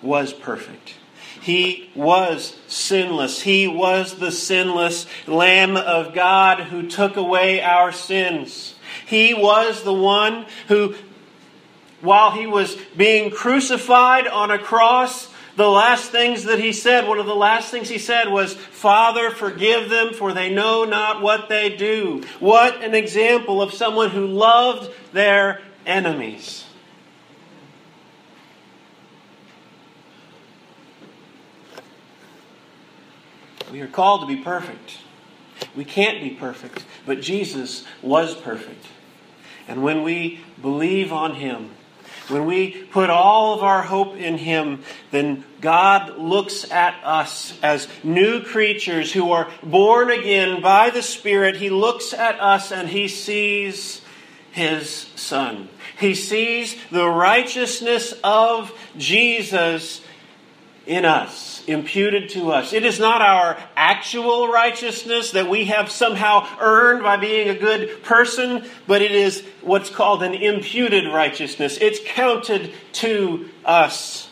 was 0.00 0.32
perfect. 0.32 0.94
He 1.42 1.90
was 1.96 2.56
sinless. 2.68 3.42
He 3.42 3.66
was 3.66 4.14
the 4.14 4.30
sinless 4.30 5.06
Lamb 5.26 5.76
of 5.76 6.14
God 6.14 6.60
who 6.60 6.88
took 6.88 7.16
away 7.16 7.60
our 7.60 7.90
sins. 7.90 8.76
He 9.06 9.34
was 9.34 9.82
the 9.82 9.92
one 9.92 10.46
who, 10.68 10.94
while 12.00 12.30
he 12.30 12.46
was 12.46 12.76
being 12.96 13.32
crucified 13.32 14.28
on 14.28 14.52
a 14.52 14.58
cross, 14.58 15.28
the 15.56 15.68
last 15.68 16.12
things 16.12 16.44
that 16.44 16.60
he 16.60 16.72
said, 16.72 17.08
one 17.08 17.18
of 17.18 17.26
the 17.26 17.34
last 17.34 17.72
things 17.72 17.88
he 17.88 17.98
said 17.98 18.28
was, 18.28 18.54
Father, 18.54 19.30
forgive 19.30 19.90
them, 19.90 20.14
for 20.14 20.32
they 20.32 20.48
know 20.48 20.84
not 20.84 21.22
what 21.22 21.48
they 21.48 21.76
do. 21.76 22.22
What 22.38 22.82
an 22.84 22.94
example 22.94 23.60
of 23.60 23.74
someone 23.74 24.10
who 24.10 24.28
loved 24.28 24.92
their 25.12 25.60
enemies. 25.84 26.61
We 33.72 33.80
are 33.80 33.88
called 33.88 34.20
to 34.20 34.26
be 34.26 34.36
perfect. 34.36 34.98
We 35.74 35.86
can't 35.86 36.20
be 36.22 36.28
perfect, 36.28 36.84
but 37.06 37.22
Jesus 37.22 37.86
was 38.02 38.34
perfect. 38.34 38.84
And 39.66 39.82
when 39.82 40.02
we 40.02 40.40
believe 40.60 41.10
on 41.10 41.36
Him, 41.36 41.70
when 42.28 42.44
we 42.44 42.70
put 42.70 43.08
all 43.08 43.54
of 43.54 43.62
our 43.62 43.80
hope 43.80 44.14
in 44.14 44.36
Him, 44.36 44.82
then 45.10 45.44
God 45.62 46.18
looks 46.18 46.70
at 46.70 47.02
us 47.02 47.58
as 47.62 47.88
new 48.04 48.42
creatures 48.42 49.10
who 49.10 49.32
are 49.32 49.50
born 49.62 50.10
again 50.10 50.60
by 50.60 50.90
the 50.90 51.02
Spirit. 51.02 51.56
He 51.56 51.70
looks 51.70 52.12
at 52.12 52.38
us 52.40 52.72
and 52.72 52.90
He 52.90 53.08
sees 53.08 54.02
His 54.50 54.90
Son. 55.16 55.70
He 55.98 56.14
sees 56.14 56.76
the 56.90 57.08
righteousness 57.08 58.12
of 58.22 58.70
Jesus 58.98 60.02
in 60.86 61.04
us 61.04 61.62
imputed 61.66 62.30
to 62.30 62.50
us. 62.50 62.72
It 62.72 62.84
is 62.84 62.98
not 62.98 63.22
our 63.22 63.56
actual 63.76 64.48
righteousness 64.48 65.32
that 65.32 65.48
we 65.48 65.66
have 65.66 65.90
somehow 65.90 66.48
earned 66.60 67.02
by 67.02 67.16
being 67.16 67.48
a 67.48 67.54
good 67.54 68.02
person, 68.02 68.64
but 68.86 69.00
it 69.02 69.12
is 69.12 69.44
what's 69.60 69.90
called 69.90 70.22
an 70.22 70.34
imputed 70.34 71.06
righteousness. 71.06 71.78
It's 71.80 72.00
counted 72.04 72.72
to 72.94 73.48
us. 73.64 74.28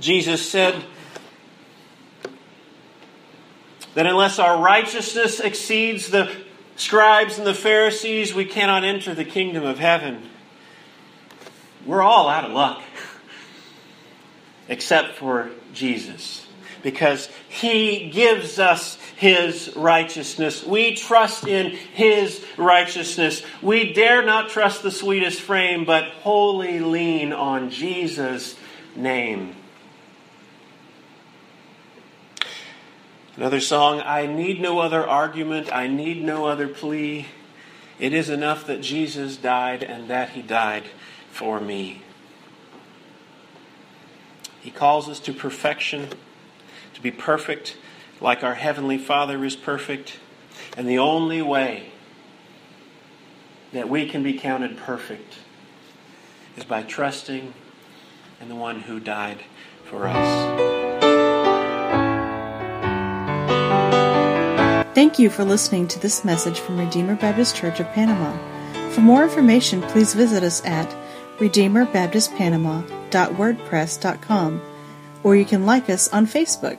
Jesus 0.00 0.48
said 0.48 0.84
that 3.94 4.06
unless 4.06 4.38
our 4.38 4.60
righteousness 4.60 5.40
exceeds 5.40 6.10
the 6.10 6.30
scribes 6.76 7.38
and 7.38 7.46
the 7.46 7.54
Pharisees, 7.54 8.34
we 8.34 8.44
cannot 8.44 8.84
enter 8.84 9.14
the 9.14 9.24
kingdom 9.24 9.64
of 9.64 9.78
heaven. 9.78 10.28
We're 11.86 12.02
all 12.02 12.28
out 12.28 12.44
of 12.44 12.52
luck 12.52 12.82
except 14.68 15.16
for 15.16 15.50
Jesus. 15.72 16.46
Because 16.82 17.28
he 17.48 18.08
gives 18.10 18.58
us 18.58 18.96
his 19.16 19.72
righteousness. 19.74 20.64
We 20.64 20.94
trust 20.94 21.46
in 21.46 21.72
his 21.72 22.44
righteousness. 22.56 23.42
We 23.60 23.92
dare 23.92 24.24
not 24.24 24.50
trust 24.50 24.82
the 24.82 24.92
sweetest 24.92 25.40
frame, 25.40 25.84
but 25.84 26.04
wholly 26.04 26.78
lean 26.78 27.32
on 27.32 27.70
Jesus' 27.70 28.56
name. 28.94 29.56
Another 33.36 33.60
song 33.60 34.00
I 34.04 34.26
need 34.26 34.60
no 34.60 34.80
other 34.80 35.06
argument, 35.06 35.72
I 35.72 35.86
need 35.86 36.22
no 36.24 36.46
other 36.46 36.66
plea. 36.66 37.26
It 37.98 38.12
is 38.12 38.30
enough 38.30 38.66
that 38.66 38.80
Jesus 38.80 39.36
died 39.36 39.82
and 39.82 40.08
that 40.08 40.30
he 40.30 40.42
died 40.42 40.84
for 41.30 41.60
me. 41.60 42.02
He 44.60 44.70
calls 44.70 45.08
us 45.08 45.20
to 45.20 45.32
perfection, 45.32 46.08
to 46.94 47.00
be 47.00 47.10
perfect 47.10 47.76
like 48.20 48.42
our 48.42 48.54
Heavenly 48.54 48.98
Father 48.98 49.44
is 49.44 49.56
perfect. 49.56 50.18
And 50.76 50.88
the 50.88 50.98
only 50.98 51.42
way 51.42 51.92
that 53.72 53.88
we 53.88 54.08
can 54.08 54.22
be 54.22 54.34
counted 54.34 54.76
perfect 54.76 55.36
is 56.56 56.64
by 56.64 56.82
trusting 56.82 57.54
in 58.40 58.48
the 58.48 58.54
one 58.54 58.80
who 58.80 58.98
died 59.00 59.42
for 59.84 60.08
us. 60.08 60.68
Thank 64.94 65.18
you 65.20 65.30
for 65.30 65.44
listening 65.44 65.86
to 65.88 66.00
this 66.00 66.24
message 66.24 66.58
from 66.58 66.78
Redeemer 66.78 67.14
Baptist 67.14 67.54
Church 67.54 67.78
of 67.78 67.86
Panama. 67.92 68.36
For 68.90 69.00
more 69.00 69.22
information, 69.22 69.80
please 69.82 70.12
visit 70.14 70.42
us 70.42 70.64
at 70.64 70.92
redeemerbaptistpanama.wordpress.com 73.10 74.62
or 75.24 75.36
you 75.36 75.44
can 75.44 75.66
like 75.66 75.90
us 75.90 76.08
on 76.12 76.26
Facebook. 76.26 76.78